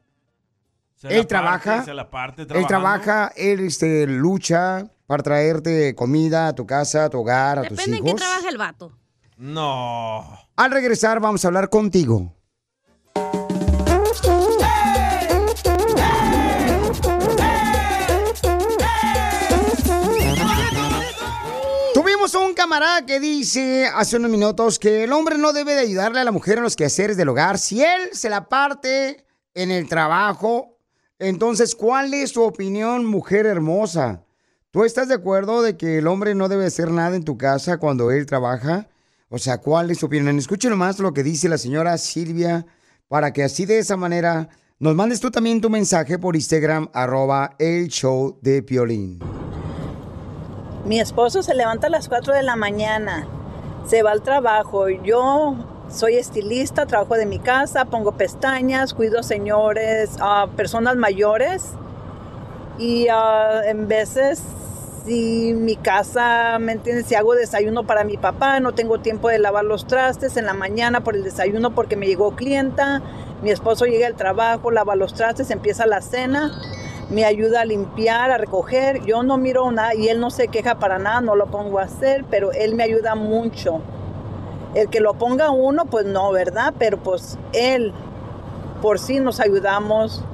[0.95, 1.85] Se la él parte, trabaja?
[1.85, 7.11] se la parte Él trabaja, él este, lucha para traerte comida a tu casa, a
[7.11, 8.21] tu hogar, a tus Depende en qué hijos.
[8.21, 8.93] trabaja el vato.
[9.37, 10.25] No.
[10.57, 12.33] Al regresar vamos a hablar contigo.
[21.93, 26.21] Tuvimos un camarada que dice hace unos minutos que el hombre no debe de ayudarle
[26.21, 27.59] a la mujer en los quehaceres del hogar.
[27.59, 30.79] Si él se la parte en el trabajo,
[31.19, 34.23] entonces, ¿cuál es tu opinión, mujer hermosa?
[34.71, 37.77] ¿Tú estás de acuerdo de que el hombre no debe hacer nada en tu casa
[37.79, 38.89] cuando él trabaja?
[39.29, 40.39] O sea, ¿cuál es tu opinión?
[40.39, 42.65] Escuche nomás lo que dice la señora Silvia
[43.09, 44.49] para que así de esa manera
[44.79, 49.19] nos mandes tú también tu mensaje por Instagram, arroba el show de Piolín.
[50.85, 53.27] Mi esposo se levanta a las 4 de la mañana,
[53.89, 54.89] se va al trabajo.
[54.89, 55.57] Yo
[55.91, 61.65] soy estilista, trabajo de mi casa, pongo pestañas, cuido señores, a personas mayores.
[62.79, 64.43] Y ah, en veces,
[65.07, 67.07] si mi casa, ¿me entiendes?
[67.07, 70.55] Si hago desayuno para mi papá, no tengo tiempo de lavar los trastes en la
[70.55, 73.01] mañana por el desayuno porque me llegó clienta.
[73.43, 76.53] Mi esposo llega al trabajo, lava los trastes, empieza la cena
[77.11, 79.05] me ayuda a limpiar, a recoger.
[79.05, 81.85] Yo no miro nada y él no se queja para nada, no lo pongo a
[81.85, 83.81] hacer, pero él me ayuda mucho.
[84.75, 86.75] El que lo ponga uno, pues no, ¿verdad?
[86.79, 87.93] Pero pues él,
[88.83, 90.25] por sí nos ayudamos,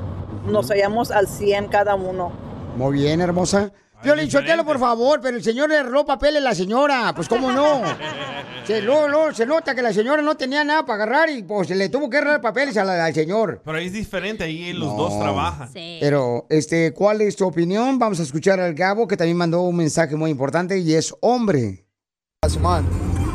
[0.47, 2.33] nos hallamos al 100 cada uno.
[2.77, 3.73] Muy bien, hermosa.
[4.03, 7.13] Piolín, Sotelo, por favor, pero el señor le robó papel a la señora.
[7.15, 7.83] Pues, ¿cómo no?
[8.67, 11.69] Se, lo- lo- se nota que la señora no tenía nada para agarrar y pues
[11.71, 13.61] le tuvo que agarrar papeles a la- al señor.
[13.65, 14.97] Pero ahí es diferente, ahí los No.
[14.97, 15.69] dos trabajan.
[15.73, 17.99] Pero, este, ¿cuál es tu opinión?
[17.99, 21.87] Vamos a escuchar al Gabo, que también mandó un mensaje muy importante y es hombre.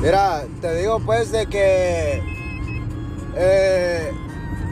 [0.02, 2.22] Mira, te digo pues de que
[3.36, 4.12] eh,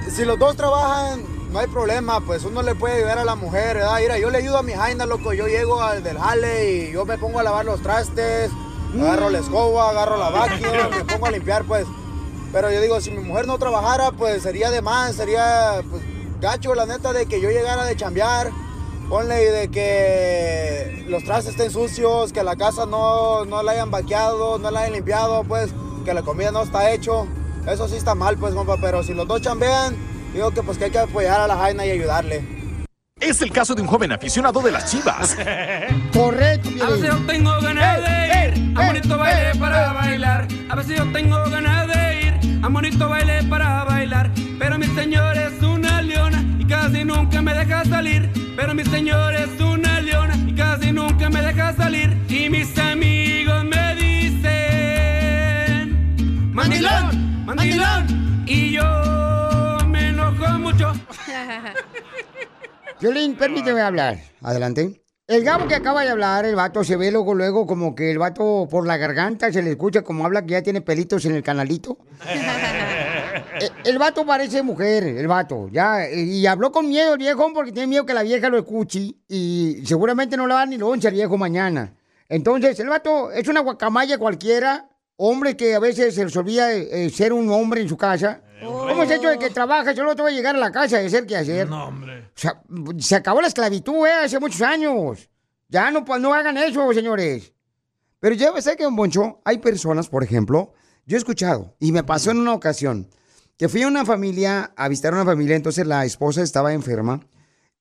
[0.09, 1.21] si los dos trabajan,
[1.55, 3.97] no hay problema, pues uno le puede ayudar a la mujer, ¿verdad?
[4.01, 7.05] Mira, yo le ayudo a mi jaina, loco, yo llego al del jale y yo
[7.05, 8.51] me pongo a lavar los trastes,
[8.93, 11.87] agarro la escoba, agarro la vacuum, me pongo a limpiar, pues.
[12.51, 16.03] Pero yo digo, si mi mujer no trabajara, pues sería de más, sería pues,
[16.41, 18.51] gacho, la neta, de que yo llegara de chambear,
[19.07, 24.59] ponle de que los trastes estén sucios, que la casa no, no la hayan vaqueado,
[24.59, 25.69] no la hayan limpiado, pues,
[26.03, 27.27] que la comida no está hecho.
[27.65, 30.83] Eso sí está mal, pues, compa, pero si los dos chambean, digo que pues que
[30.85, 32.43] hay que apoyar a la jaina y ayudarle.
[33.19, 35.37] Es el caso de un joven aficionado de las chivas.
[36.13, 40.47] Correcto, A veces yo tengo ganas de ir a bonito baile para bailar.
[40.69, 44.29] A veces yo tengo ganas de ir a bonito baile para bailar.
[44.59, 48.29] Pero mi señor es una leona y casi nunca me deja salir.
[48.57, 52.17] Pero mi señor es una leona y casi nunca me deja salir.
[52.27, 54.51] Y mis amigos me dicen:
[56.53, 58.43] Mandilón, mandilón.
[58.45, 59.04] Y yo.
[63.01, 64.19] Violín, permíteme hablar.
[64.41, 65.01] Adelante.
[65.27, 68.19] El Gabo que acaba de hablar, el vato se ve luego, luego como que el
[68.19, 71.41] vato por la garganta se le escucha como habla que ya tiene pelitos en el
[71.41, 71.97] canalito.
[73.59, 76.07] eh, el vato parece mujer, el vato, ya.
[76.11, 79.81] Y habló con miedo el viejo porque tiene miedo que la vieja lo escuche y
[79.83, 81.95] seguramente no le va ni loncha al viejo mañana.
[82.29, 87.09] Entonces, el vato es una guacamaya cualquiera, hombre que a veces se les olvida eh,
[87.09, 88.41] ser un hombre en su casa.
[88.61, 91.01] ¿Cómo es hecho de que trabaja y solo te va a llegar a la casa
[91.01, 91.67] y hacer qué hacer?
[91.67, 92.29] No, hombre.
[92.35, 92.61] O sea,
[92.99, 95.29] se acabó la esclavitud, eh, hace muchos años.
[95.67, 97.53] Ya no, pues, no hagan eso, señores.
[98.19, 100.73] Pero ya sé que, don Boncho, hay personas, por ejemplo,
[101.05, 103.07] yo he escuchado, y me pasó en una ocasión,
[103.57, 107.19] que fui a una familia, a visitar a una familia, entonces la esposa estaba enferma,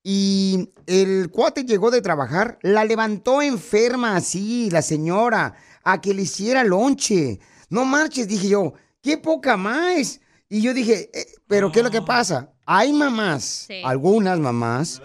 [0.03, 6.23] y el cuate llegó de trabajar, la levantó enferma así, la señora, a que le
[6.23, 7.41] hiciera lonche.
[7.71, 10.21] No marches, dije yo, qué poca más.
[10.49, 12.51] Y yo dije, eh, pero ¿qué es lo que pasa?
[12.67, 15.03] Hay mamás, algunas mamás,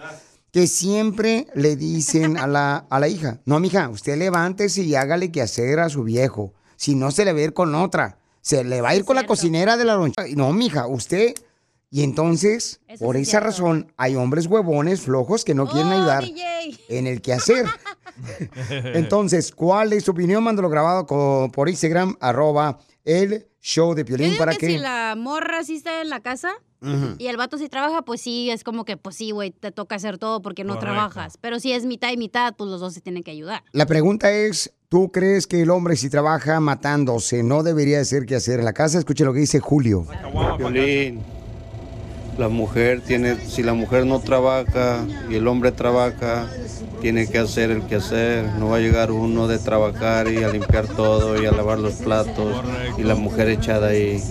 [0.52, 5.30] que siempre le dicen a la, a la hija, no, mija, usted levántese y hágale
[5.32, 6.52] que hacer a su viejo.
[6.76, 8.18] Si no, se le va a ir con otra.
[8.40, 10.22] Se le va a ir con la cocinera de la loncha.
[10.36, 11.34] No, mija, usted...
[11.92, 13.46] Y entonces, Eso por es esa cierto.
[13.48, 16.78] razón, hay hombres huevones, flojos, que no quieren Oh, ayudar DJ.
[16.88, 17.66] en el quehacer.
[18.94, 20.44] Entonces, ¿cuál es su opinión?
[20.44, 21.04] Mándalo grabado
[21.50, 24.66] por Instagram, arroba el show de Yo Piolín digo para que, que...
[24.72, 26.52] si la morra sí está en la casa
[27.18, 29.96] y el vato sí trabaja, pues sí, es como que, pues sí, güey, te toca
[29.96, 30.94] hacer todo porque no Correcto.
[30.94, 31.36] trabajas.
[31.38, 33.62] Pero si es mitad y mitad, pues los dos se tienen que ayudar.
[33.72, 38.24] La pregunta es, ¿tú crees que el hombre si trabaja matándose no debería de ser
[38.24, 38.98] qué hacer en la casa?
[38.98, 40.06] Escuche lo que dice Julio.
[40.56, 41.20] Violín,
[42.38, 46.48] la mujer tiene, si la mujer no trabaja y el hombre trabaja,
[47.00, 48.44] tiene que hacer el que hacer.
[48.58, 51.94] No va a llegar uno de trabajar y a limpiar todo y a lavar los
[51.94, 52.62] platos
[52.98, 54.22] y la mujer echada ahí.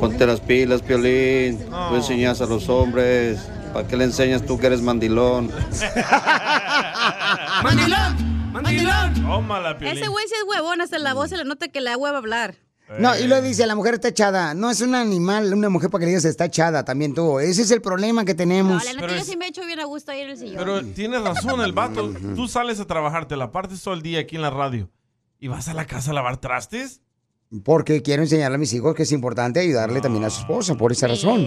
[0.00, 1.58] Ponte las pilas, Piolín.
[1.88, 3.38] Tú enseñas a los hombres.
[3.72, 5.50] ¿Para qué le enseñas tú que eres mandilón?
[7.62, 8.52] ¡Mandilón!
[8.52, 9.14] ¡Mandilón!
[9.22, 9.98] Tómala, Piolín.
[9.98, 11.96] Ese güey sí es huevón, hasta en la voz se le nota que le da
[11.96, 12.54] hueva hablar.
[12.98, 14.52] No, y lo dice, la mujer está echada.
[14.54, 17.40] No es un animal, una mujer para que le digas está echada también tú.
[17.40, 18.84] Ese es el problema que tenemos.
[18.84, 20.56] La neta, yo sí me echo bien a gusto ahí en el sillón.
[20.58, 22.12] Pero tienes razón, el vato.
[22.36, 24.90] Tú sales a trabajar, te la partes todo el día aquí en la radio.
[25.40, 27.00] ¿Y vas a la casa a lavar trastes?
[27.64, 30.92] Porque quiero enseñarle a mis hijos que es importante ayudarle también a su esposa, por
[30.92, 31.46] esa razón.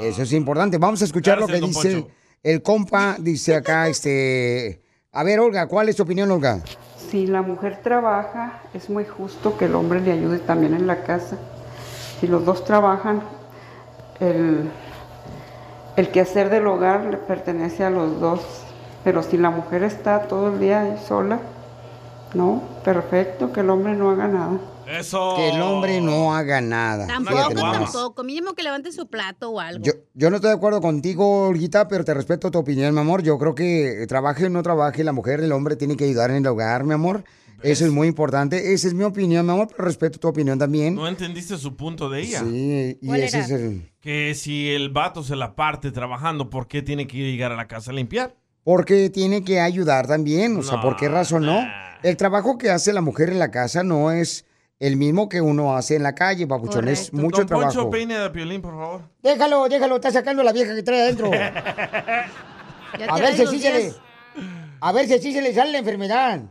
[0.00, 0.78] Eso es importante.
[0.78, 2.08] Vamos a escuchar lo que dice Poncho.
[2.42, 4.82] el compa, dice acá, este...
[5.12, 6.62] A ver, Olga, ¿cuál es tu opinión, Olga?
[6.98, 11.04] Si la mujer trabaja, es muy justo que el hombre le ayude también en la
[11.04, 11.38] casa.
[12.20, 13.22] Si los dos trabajan,
[14.20, 14.68] el,
[15.96, 18.40] el quehacer del hogar le pertenece a los dos.
[19.04, 21.38] Pero si la mujer está todo el día sola,
[22.34, 24.58] no, perfecto, que el hombre no haga nada.
[24.88, 25.34] Eso.
[25.36, 27.06] Que el hombre no haga nada.
[27.06, 28.24] Tampoco, tampoco.
[28.24, 29.84] Mínimo que levante su plato o algo.
[29.84, 33.22] Yo, yo no estoy de acuerdo contigo, Olguita, pero te respeto tu opinión, mi amor.
[33.22, 36.38] Yo creo que trabaje o no trabaje, la mujer, el hombre tiene que ayudar en
[36.38, 37.24] el hogar, mi amor.
[37.62, 38.72] Eso es muy importante.
[38.72, 40.94] Esa es mi opinión, mi amor, pero respeto tu opinión también.
[40.94, 42.40] No entendiste su punto de ella.
[42.40, 43.90] Sí, y ese es el...
[44.00, 47.66] Que si el vato se la parte trabajando, ¿por qué tiene que llegar a la
[47.66, 48.36] casa a limpiar?
[48.62, 50.56] Porque tiene que ayudar también.
[50.56, 51.66] O sea, ¿por qué razón no?
[52.02, 54.44] El trabajo que hace la mujer en la casa no es
[54.80, 56.88] el mismo que uno hace en la calle, papuchón.
[56.88, 57.72] Es mucho Don trabajo.
[57.72, 59.02] Poncho, peine de Piolín, por favor.
[59.22, 61.30] Déjalo, déjalo, está sacando la vieja que trae adentro.
[63.08, 63.94] A ver si así se le.
[64.80, 66.42] A ver si así se le sale la enfermedad.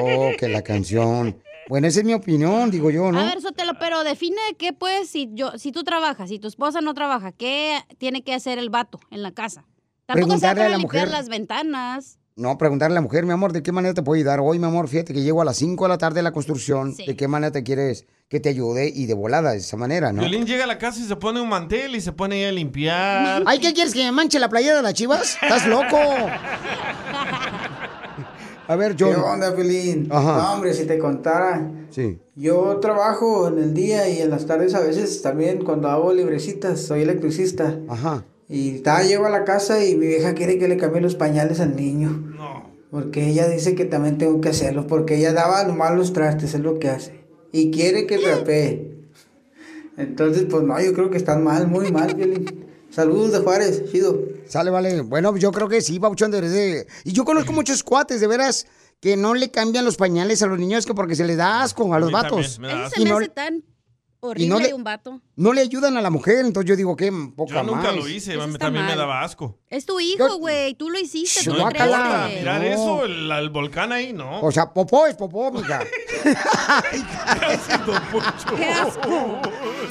[0.00, 1.40] Oh, que la canción.
[1.68, 3.20] Bueno, esa es mi opinión, digo yo, ¿no?
[3.20, 6.80] A ver, Sotelo, pero define qué pues si yo, si tú trabajas, si tu esposa
[6.80, 9.66] no trabaja, ¿qué tiene que hacer el vato en la casa?
[10.06, 11.08] Tampoco se a la limpiar mujer.
[11.08, 12.17] las ventanas.
[12.38, 14.38] No, preguntarle a la mujer, mi amor, ¿de qué manera te puedo ayudar?
[14.38, 16.94] Hoy, mi amor, fíjate que llego a las 5 de la tarde a la construcción.
[16.94, 18.92] ¿De qué manera te quieres que te ayude?
[18.94, 20.20] Y de volada, de esa manera, ¿no?
[20.20, 22.52] Piolín llega a la casa y se pone un mantel y se pone ahí a
[22.52, 23.42] limpiar.
[23.44, 25.36] Ay, ¿qué quieres que me manche la playera de las chivas?
[25.42, 25.96] ¿Estás loco?
[28.68, 29.14] A ver, John.
[29.14, 30.06] ¿Qué onda, Pelín?
[30.08, 30.36] Ajá.
[30.36, 31.68] No, hombre, si te contara.
[31.90, 32.20] Sí.
[32.36, 36.80] Yo trabajo en el día y en las tardes a veces también cuando hago librecitas,
[36.82, 37.80] soy electricista.
[37.88, 38.22] Ajá.
[38.48, 41.60] Y ta, llego a la casa y mi vieja quiere que le cambie los pañales
[41.60, 42.10] al niño.
[42.10, 42.70] No.
[42.90, 46.60] Porque ella dice que también tengo que hacerlo, porque ella daba nomás los trastes, es
[46.60, 47.24] lo que hace.
[47.52, 48.98] Y quiere que trapee.
[49.98, 52.66] Entonces, pues no, yo creo que están mal, muy mal, Piolín.
[52.90, 54.18] Saludos de Juárez, chido.
[54.46, 55.02] Sale, vale.
[55.02, 56.86] Bueno, yo creo que sí, Pabuchón, deberías de...
[57.04, 58.66] Y yo conozco muchos cuates, de veras,
[59.00, 61.92] que no le cambian los pañales a los niños que porque se les da asco
[61.92, 62.46] a los mí vatos.
[62.46, 63.62] Eso se me no, hace tan
[64.20, 65.20] horrible no le- de un vato.
[65.36, 67.96] no le ayudan a la mujer, entonces yo digo que poca Yo nunca más.
[67.96, 69.58] lo hice, también me daba asco.
[69.70, 70.74] Es tu hijo, güey.
[70.74, 71.44] Tú lo hiciste.
[71.44, 72.66] tú No importa, mirar No.
[72.66, 74.40] eso, el, el volcán ahí, no.
[74.40, 75.80] O sea, popó es popó, mija.
[78.56, 79.40] ¡Qué asco!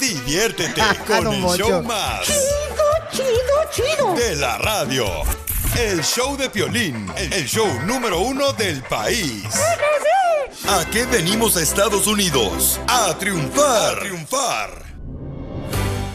[0.00, 2.26] Diviértete Ah, con el show más.
[3.10, 3.26] Chido,
[3.72, 5.06] chido, De la radio.
[5.78, 9.44] El show de Piolín, el show número uno del país.
[10.68, 12.80] ¿A qué venimos a Estados Unidos?
[12.88, 13.96] A triunfar.
[13.96, 14.88] A triunfar.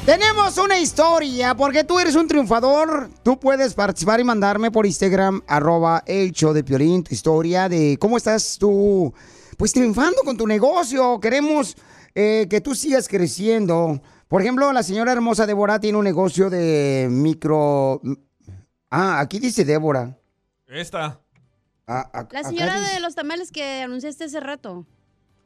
[0.06, 3.10] Tenemos una historia, porque tú eres un triunfador.
[3.24, 7.98] Tú puedes participar y mandarme por Instagram, arroba el show de Piolín, tu historia de
[8.00, 9.14] cómo estás tú,
[9.58, 11.20] pues triunfando con tu negocio.
[11.20, 11.78] Queremos
[12.16, 14.02] eh, que tú sigas creciendo.
[14.28, 18.02] Por ejemplo, la señora hermosa Débora tiene un negocio de micro...
[18.90, 20.20] Ah, aquí dice Débora.
[20.68, 21.23] Esta.
[22.32, 24.86] La señora de los tamales que anunciaste hace rato.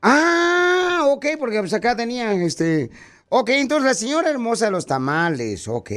[0.01, 2.91] Ah, ok, porque pues acá tenían este.
[3.29, 5.91] Ok, entonces la señora hermosa de los tamales, ok.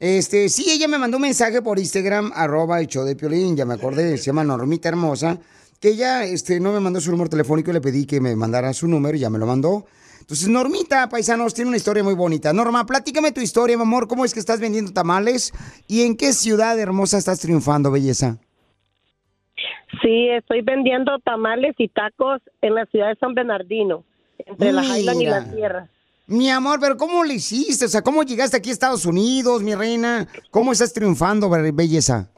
[0.00, 3.64] Este, sí, ella me mandó un mensaje por Instagram, arroba el show de Piolín, ya
[3.64, 5.38] me acordé, se llama Normita Hermosa,
[5.78, 8.72] que ella este, no me mandó su número telefónico y le pedí que me mandara
[8.72, 9.84] su número y ya me lo mandó.
[10.20, 12.52] Entonces, Normita, paisanos, tiene una historia muy bonita.
[12.52, 15.52] Norma, platícame tu historia, mi amor, ¿cómo es que estás vendiendo tamales
[15.86, 18.38] y en qué ciudad hermosa estás triunfando, belleza?
[20.00, 24.04] Sí, estoy vendiendo tamales y tacos en la ciudad de San Bernardino,
[24.38, 25.44] entre la Highland y la.
[25.52, 25.88] Sierra.
[26.26, 27.84] Mi amor, pero ¿cómo le hiciste?
[27.84, 30.26] O sea, ¿cómo llegaste aquí a Estados Unidos, mi reina?
[30.50, 32.30] ¿Cómo estás triunfando, be- belleza?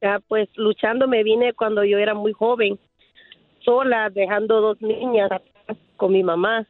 [0.00, 2.78] Ya, pues luchando me vine cuando yo era muy joven,
[3.64, 5.30] sola, dejando dos niñas
[5.96, 6.66] con mi mamá.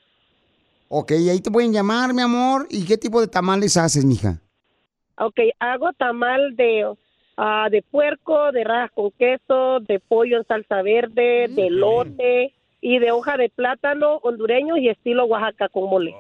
[0.88, 2.68] Ok, y ahí te pueden llamar, mi amor.
[2.70, 4.40] ¿Y qué tipo de tamales haces, mija?
[5.18, 6.94] Ok, hago tamal de,
[7.38, 13.00] ah, de puerco, de rajas con queso, de pollo en salsa verde, de lote y
[13.00, 16.14] de hoja de plátano hondureño y estilo Oaxaca con mole.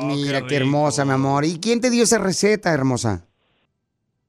[0.00, 1.44] Mira, qué, hermosa, mi amor.
[1.44, 3.26] ¿Y quién te dio esa receta, hermosa?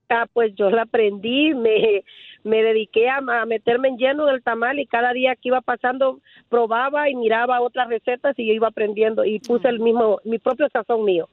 [0.10, 2.04] Ah, pues yo la aprendí, me,
[2.44, 6.20] me dediqué a, a meterme en lleno del tamal y cada día que iba pasando
[6.50, 10.68] probaba y miraba otras recetas y yo iba aprendiendo y puse el mismo, mi propio
[10.72, 11.28] sazón mío.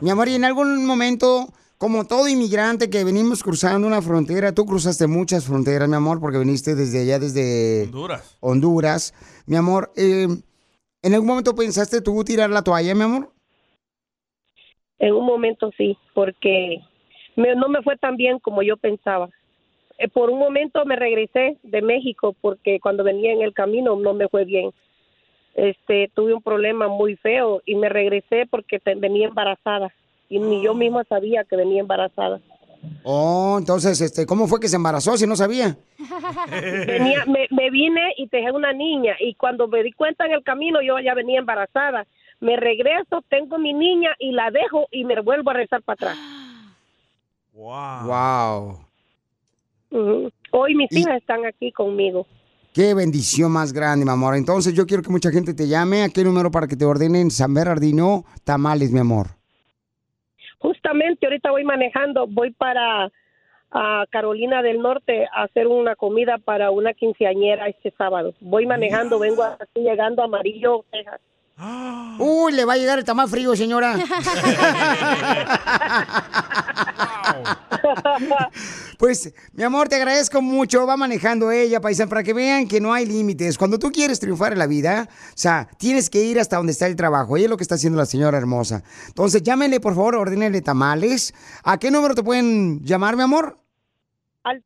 [0.00, 4.66] Mi amor, y en algún momento, como todo inmigrante que venimos cruzando una frontera, tú
[4.66, 8.36] cruzaste muchas fronteras, mi amor, porque viniste desde allá, desde Honduras.
[8.40, 9.14] Honduras.
[9.46, 10.28] Mi amor, eh,
[11.02, 13.32] ¿en algún momento pensaste tú tirar la toalla, mi amor?
[14.98, 16.80] En un momento sí, porque
[17.36, 19.28] me- no me fue tan bien como yo pensaba.
[19.98, 24.14] Eh, por un momento me regresé de México porque cuando venía en el camino no
[24.14, 24.70] me fue bien.
[25.54, 29.92] Este, tuve un problema muy feo y me regresé porque te- venía embarazada
[30.28, 32.40] y ni yo misma sabía que venía embarazada.
[33.02, 35.76] Oh, entonces, este, ¿cómo fue que se embarazó si no sabía?
[36.86, 40.42] Venía, me, me vine y dejé una niña y cuando me di cuenta en el
[40.44, 42.06] camino yo ya venía embarazada.
[42.40, 46.18] Me regreso, tengo mi niña y la dejo y me vuelvo a rezar para atrás.
[47.52, 48.78] Wow.
[49.90, 50.30] Ujú.
[50.52, 52.26] Hoy mis hijas están aquí conmigo.
[52.72, 54.36] Qué bendición más grande, mi amor.
[54.36, 56.04] Entonces, yo quiero que mucha gente te llame.
[56.04, 59.26] ¿A qué número para que te ordenen San Bernardino tamales, mi amor?
[60.58, 63.10] Justamente ahorita voy manejando, voy para
[63.70, 68.34] a Carolina del Norte a hacer una comida para una quinceañera este sábado.
[68.40, 71.20] Voy manejando, vengo así llegando a Amarillo, Texas.
[72.18, 73.96] Uy, le va a llegar el tamal frío, señora.
[78.98, 80.84] Pues, mi amor, te agradezco mucho.
[80.84, 83.56] Va manejando ella, paisano, para que vean que no hay límites.
[83.56, 86.86] Cuando tú quieres triunfar en la vida, o sea, tienes que ir hasta donde está
[86.86, 87.36] el trabajo.
[87.36, 88.82] Y es lo que está haciendo la señora hermosa.
[89.06, 91.32] Entonces, llámenle, por favor, ordénenle tamales.
[91.62, 93.56] ¿A qué número te pueden llamar, mi amor?
[94.42, 94.62] Al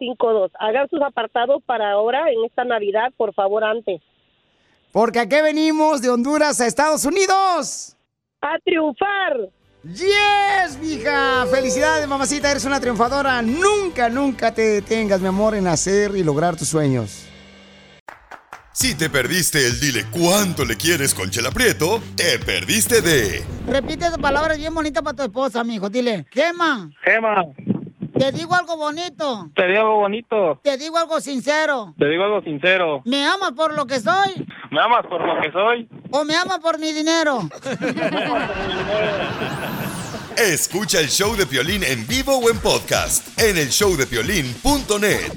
[0.00, 0.50] 323-500-9152.
[0.58, 4.00] Hagan sus apartados para ahora, en esta Navidad, por favor, antes.
[4.92, 7.96] Porque aquí venimos de Honduras a Estados Unidos.
[8.40, 9.50] ¡A triunfar!
[9.82, 11.46] ¡Yes, mija!
[11.50, 13.42] Felicidades, mamacita, eres una triunfadora.
[13.42, 17.28] Nunca, nunca te detengas, mi amor, en hacer y lograr tus sueños.
[18.72, 24.06] Si te perdiste el dile cuánto le quieres con Chela Prieto, te perdiste de Repite
[24.06, 25.88] esas palabras bien bonitas para tu esposa, mijo.
[25.88, 27.44] Dile, Gema, Gema,
[28.18, 29.48] te digo algo bonito.
[29.54, 31.94] te digo algo bonito, Te digo algo sincero.
[31.98, 33.02] te digo algo sincero.
[33.04, 35.88] ¿Me amas por lo que soy ¿Me amas por lo que soy?
[36.10, 37.40] o me amas por mi dinero?
[40.36, 45.32] Escucha el show de Piolín en vivo o en podcast en el showdepiolín.net.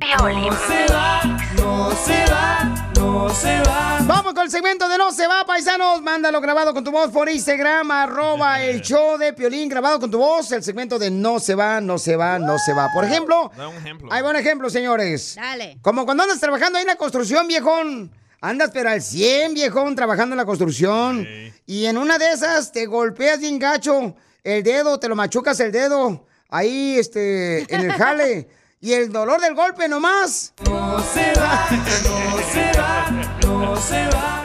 [0.00, 1.22] No se va,
[1.56, 3.98] no se va, no se va.
[4.02, 6.02] Vamos con el segmento de No se va, paisanos.
[6.02, 10.18] Mándalo grabado con tu voz por Instagram, arroba el show de Piolín, grabado con tu
[10.18, 10.50] voz.
[10.52, 12.88] El segmento de No se va, no se va, no se va.
[12.92, 14.08] Por ejemplo, Da un ejemplo.
[14.12, 15.36] hay buen ejemplo, señores.
[15.36, 15.78] Dale.
[15.80, 18.10] Como cuando andas trabajando ahí en la construcción, viejón.
[18.40, 21.26] Andas pero al 100, viejón, trabajando en la construcción.
[21.66, 25.72] Y en una de esas te golpeas bien gacho el dedo, te lo machucas el
[25.72, 26.26] dedo.
[26.48, 28.48] Ahí, este, en el jale.
[28.82, 30.54] Y el dolor del golpe nomás.
[30.64, 33.10] No se va, no se va,
[33.42, 34.42] no se va.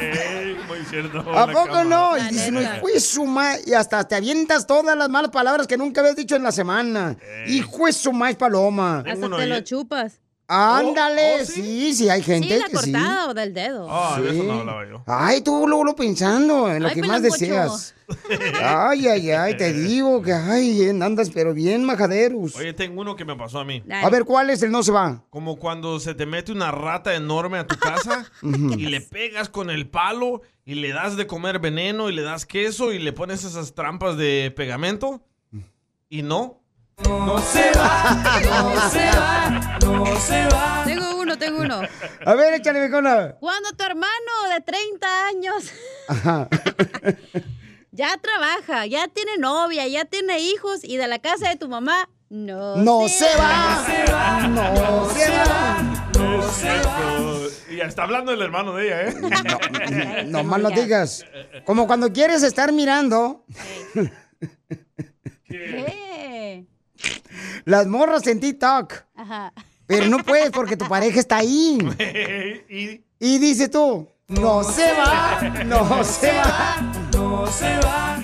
[0.67, 1.19] muy cierto.
[1.19, 1.83] ¿A poco cama.
[1.85, 2.17] no?
[2.17, 5.67] Y dices, no, hijo de su ma-", Y hasta te avientas todas las malas palabras
[5.67, 7.15] que nunca habías dicho en la semana.
[7.47, 9.05] Hijo de su maíz paloma.
[9.07, 10.19] Hasta te lo chupas.
[10.47, 12.91] Ándale, Oh, oh, sí, sí, hay gente sí, la que sí.
[12.91, 13.87] cortada o del dedo.
[13.89, 14.47] Ah, de eso Sí.
[14.47, 15.03] no hablaba yo.
[15.07, 17.95] Ay, tú luego lo pensando en lo Ay, que más deseas.
[18.63, 22.55] Ay, ay, ay, te digo que ay, andas pero bien majaderos.
[22.55, 23.81] Oye, tengo uno que me pasó a mí.
[23.91, 25.23] A ver, ¿cuál es el no se va?
[25.31, 29.71] Como cuando se te mete una rata enorme a tu casa y le pegas con
[29.71, 33.43] el palo y le das de comer veneno y le das queso y le pones
[33.43, 35.23] esas trampas de pegamento
[36.09, 36.61] y no.
[37.03, 40.83] No se va, no se va, no se va.
[40.85, 41.81] Tengo uno, tengo uno.
[42.25, 43.35] A ver, échale, viejona.
[43.39, 44.09] Cuando tu hermano
[44.53, 45.71] de 30 años
[46.07, 46.47] Ajá.
[47.91, 52.09] ya trabaja, ya tiene novia, ya tiene hijos y de la casa de tu mamá
[52.29, 53.85] no, No se va.
[54.49, 55.77] No se va.
[56.39, 57.49] Es cierto.
[57.69, 60.25] Y está hablando el hermano de ella, ¿eh?
[60.27, 61.25] No más no digas.
[61.65, 63.45] Como cuando quieres estar mirando
[65.47, 65.84] ¿Qué?
[67.65, 69.53] Las morras en TikTok, Ajá.
[69.85, 71.77] pero no puedes porque tu pareja está ahí.
[72.69, 76.91] y Y dices tú, no se va, no se va.
[77.13, 78.19] No se va.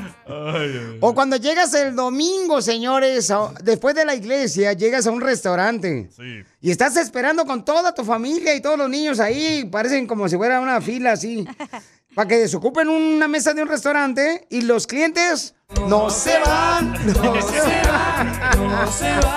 [1.02, 3.32] O cuando llegas el domingo, señores,
[3.64, 6.10] después de la iglesia, llegas a un restaurante.
[6.62, 10.38] Y estás esperando con toda tu familia y todos los niños ahí, parecen como si
[10.38, 11.46] fuera una fila así,
[12.16, 15.54] para que desocupen una mesa de un restaurante y los clientes
[15.88, 18.70] no se van, no se van.
[18.70, 19.31] No se va.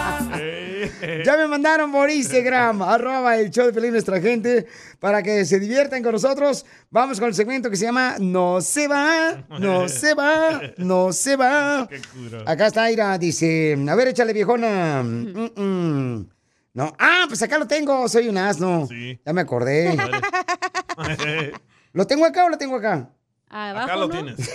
[1.25, 4.67] Ya me mandaron por Instagram, arroba el show de Pelín Nuestra Gente,
[5.01, 6.65] para que se diviertan con nosotros.
[6.91, 11.37] Vamos con el segmento que se llama No se va, no se va, no se
[11.37, 11.89] va.
[12.47, 15.03] Acá está Ira, dice, a ver, échale viejona.
[15.03, 16.29] Mm, mm.
[16.75, 18.89] No, ah, pues acá lo tengo, soy un asno.
[19.25, 19.97] Ya me acordé.
[21.93, 23.11] ¿Lo tengo acá o lo tengo acá?
[23.49, 24.15] Abajo, Acá lo ¿no?
[24.35, 24.51] tienes.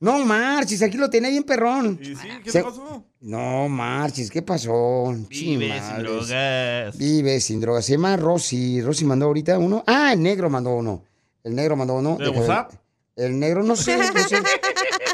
[0.00, 1.98] No marches, aquí lo tenía bien perrón.
[2.00, 2.28] ¿Y sí?
[2.44, 3.06] ¿Qué Se- pasó?
[3.20, 5.14] No marches, ¿qué pasó?
[5.28, 6.96] Vive sin drogas.
[6.96, 7.84] Vive sin drogas.
[7.84, 8.80] Se llama Rosy.
[8.80, 9.84] Rosy mandó ahorita uno.
[9.86, 11.02] Ah, el negro mandó uno.
[11.44, 12.16] El negro mandó uno.
[12.16, 12.30] ¿De.
[12.30, 12.72] WhatsApp?
[13.16, 14.38] El negro, no sé, no sé.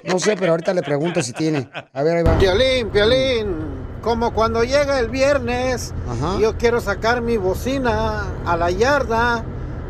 [0.05, 1.69] No sé, pero ahorita le pregunto si tiene.
[1.93, 2.39] A ver, ahí va.
[2.39, 3.57] Piolín, Piolín,
[4.03, 6.39] como cuando llega el viernes, Ajá.
[6.39, 9.45] yo quiero sacar mi bocina a la yarda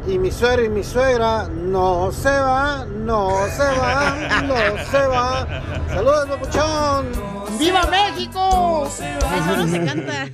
[0.06, 5.86] y mi suegro y mi suegra no se va, no se va, no se va.
[5.88, 7.58] Saludos, papuchón.
[7.58, 8.88] ¡Viva México!
[8.88, 10.28] Eso no se canta.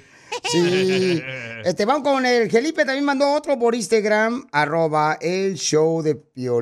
[0.45, 1.23] Sí.
[1.65, 6.61] Este, vamos con el Felipe, también mandó otro por Instagram, arroba el show de querido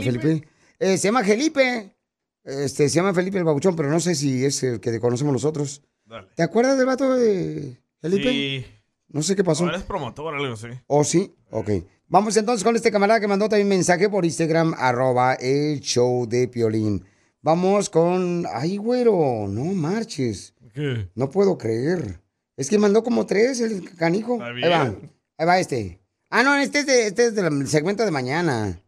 [0.00, 0.22] ¿Felipe?
[0.22, 0.48] Felipe.
[0.78, 1.96] Eh, se llama Felipe.
[2.44, 5.82] Este, se llama Felipe el Babuchón, pero no sé si es el que conocemos nosotros.
[6.06, 6.28] Dale.
[6.34, 8.30] ¿Te acuerdas del vato de Felipe?
[8.30, 8.66] Sí.
[9.08, 9.64] No sé qué pasó.
[9.64, 10.68] Ahora es promotor, algo así.
[10.86, 11.34] ¿O sí?
[11.50, 11.70] Ok.
[12.12, 16.46] Vamos entonces con este camarada que mandó también mensaje por Instagram, arroba el show de
[16.46, 17.02] Piolín.
[17.40, 18.44] Vamos con...
[18.52, 20.52] Ay, güero, no marches.
[20.74, 21.08] ¿Qué?
[21.14, 22.20] No puedo creer.
[22.54, 24.34] Es que mandó como tres el canijo.
[24.34, 24.84] Está Ahí va.
[24.84, 25.10] bien.
[25.38, 26.00] Ahí va este.
[26.28, 28.78] Ah, no, este es, de- este es del segmento de mañana.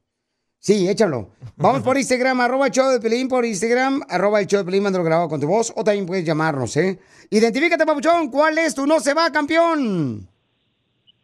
[0.58, 1.30] Sí, échalo.
[1.56, 4.82] Vamos por Instagram, arroba el show de Pelín, por Instagram, arroba el show de Pelín,
[4.82, 6.98] mándalo grabado con tu voz, o también puedes llamarnos, ¿eh?
[7.30, 10.28] Identifícate, papuchón, ¿cuál es tu no se va, campeón?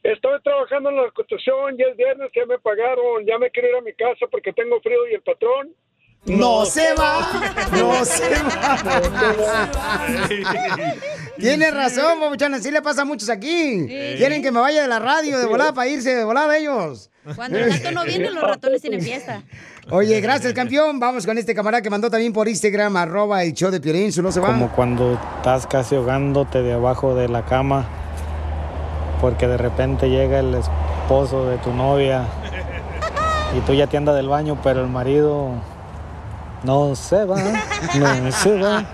[0.02, 3.76] Estoy trabajando en la construcción, ya es viernes, ya me pagaron, ya me quiero ir
[3.76, 5.74] a mi casa porque tengo frío y el patrón.
[6.24, 7.28] No se va,
[7.72, 8.78] no se va.
[11.38, 13.86] Tienes razón, papuchón, así le pasa a muchos aquí.
[14.16, 17.10] Quieren que me vaya de la radio de volada para irse de volada ellos.
[17.36, 19.42] Cuando el gato no viene, los ratones tienen fiesta.
[19.90, 20.98] Oye, gracias, campeón.
[21.00, 24.22] Vamos con este camarada que mandó también por Instagram, arroba el show de Piolín, su
[24.22, 24.48] no se va.
[24.48, 27.86] Como cuando estás casi ahogándote debajo de la cama
[29.20, 32.24] porque de repente llega el esposo de tu novia
[33.56, 35.50] y tú ya te andas del baño, pero el marido
[36.62, 37.36] no se va,
[37.98, 38.84] no se va.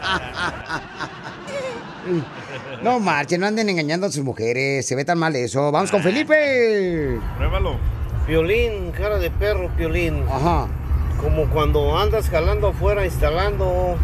[2.83, 4.87] No marchen, no anden engañando a sus mujeres.
[4.87, 5.73] Se ve tan mal eso.
[5.73, 7.19] Vamos con Felipe.
[7.37, 7.77] Pruébalo.
[8.27, 10.25] Piolín, cara de perro, Piolín.
[10.31, 10.67] Ajá.
[11.21, 13.97] Como cuando andas jalando afuera, instalando,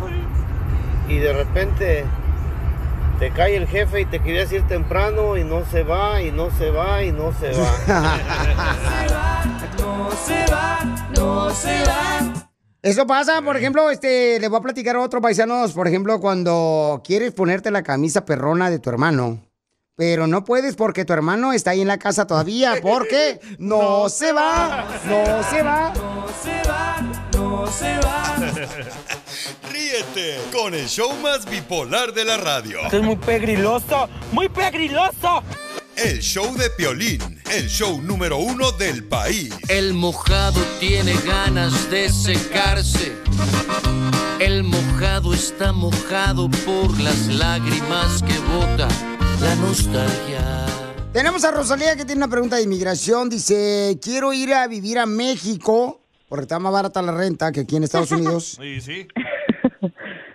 [1.08, 2.04] y de repente
[3.22, 6.50] te cae el jefe y te querías ir temprano y no se va, y no
[6.58, 8.18] se va, y no se va.
[9.78, 12.50] No se va, no se va.
[12.82, 17.00] Eso pasa, por ejemplo, este, le voy a platicar a otros paisanos, por ejemplo, cuando
[17.04, 19.38] quieres ponerte la camisa perrona de tu hermano,
[19.94, 24.32] pero no puedes porque tu hermano está ahí en la casa todavía, porque no se
[24.32, 25.92] va, no se va.
[25.94, 26.96] No se va,
[27.32, 29.21] no se va.
[29.82, 32.78] Ríete con el show más bipolar de la radio.
[32.84, 35.42] Esto es muy pegriloso, muy pegriloso.
[35.96, 39.52] El show de Piolín, el show número uno del país.
[39.68, 43.12] El mojado tiene ganas de secarse.
[44.38, 48.86] El mojado está mojado por las lágrimas que bota
[49.40, 50.64] la nostalgia.
[51.12, 53.28] Tenemos a Rosalía que tiene una pregunta de inmigración.
[53.28, 55.98] Dice, quiero ir a vivir a México,
[56.28, 59.08] porque está más barata la renta que aquí en Estados Unidos, Sí, sí.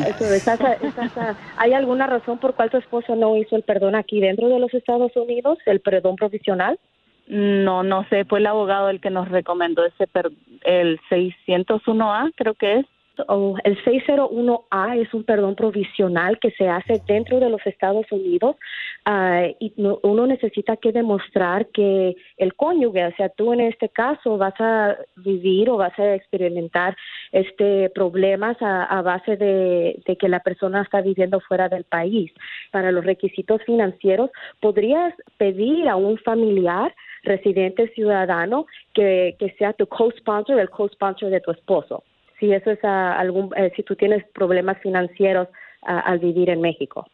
[1.57, 4.73] ¿Hay alguna razón por cuál tu esposo no hizo el perdón aquí dentro de los
[4.75, 6.79] Estados Unidos, el perdón provisional?
[7.27, 10.33] No, no sé, fue el abogado el que nos recomendó ese per-
[10.65, 12.87] el 601A, creo que es.
[13.29, 18.57] O el 601A es un perdón provisional que se hace dentro de los Estados Unidos
[19.05, 23.89] ah, y no- uno necesita que demostrar que el cónyuge, o sea, tú en este
[23.89, 26.97] caso vas a vivir o vas a experimentar
[27.33, 32.33] este problemas a, base de, que la persona está viviendo fuera del país.
[32.71, 34.31] Para los requisitos financieros,
[34.61, 41.51] podrías pedir a un familiar residente ciudadano que sea tu co-sponsor, el co-sponsor de tu
[41.51, 42.03] esposo
[42.41, 45.49] si eso es ah, algún, eh, si tú tienes problemas financieros
[45.83, 47.07] ah, al vivir en México.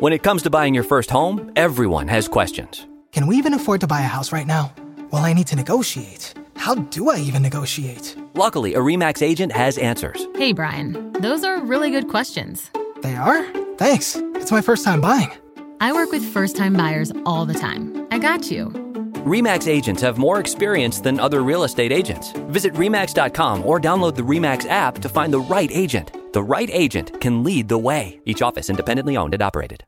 [0.00, 2.86] When it comes to buying your first home, everyone has questions.
[3.12, 4.72] Can we even afford to buy a house right now?
[5.10, 6.32] Well, I need to negotiate.
[6.56, 8.16] How do I even negotiate?
[8.32, 10.26] Luckily, a REMAX agent has answers.
[10.36, 12.70] Hey, Brian, those are really good questions.
[13.02, 13.44] They are?
[13.76, 14.16] Thanks.
[14.36, 15.30] It's my first time buying.
[15.82, 18.06] I work with first time buyers all the time.
[18.10, 18.89] I got you.
[19.26, 22.32] REMAX agents have more experience than other real estate agents.
[22.48, 26.12] Visit REMAX.com or download the REMAX app to find the right agent.
[26.32, 28.20] The right agent can lead the way.
[28.24, 29.84] Each office independently owned and operated.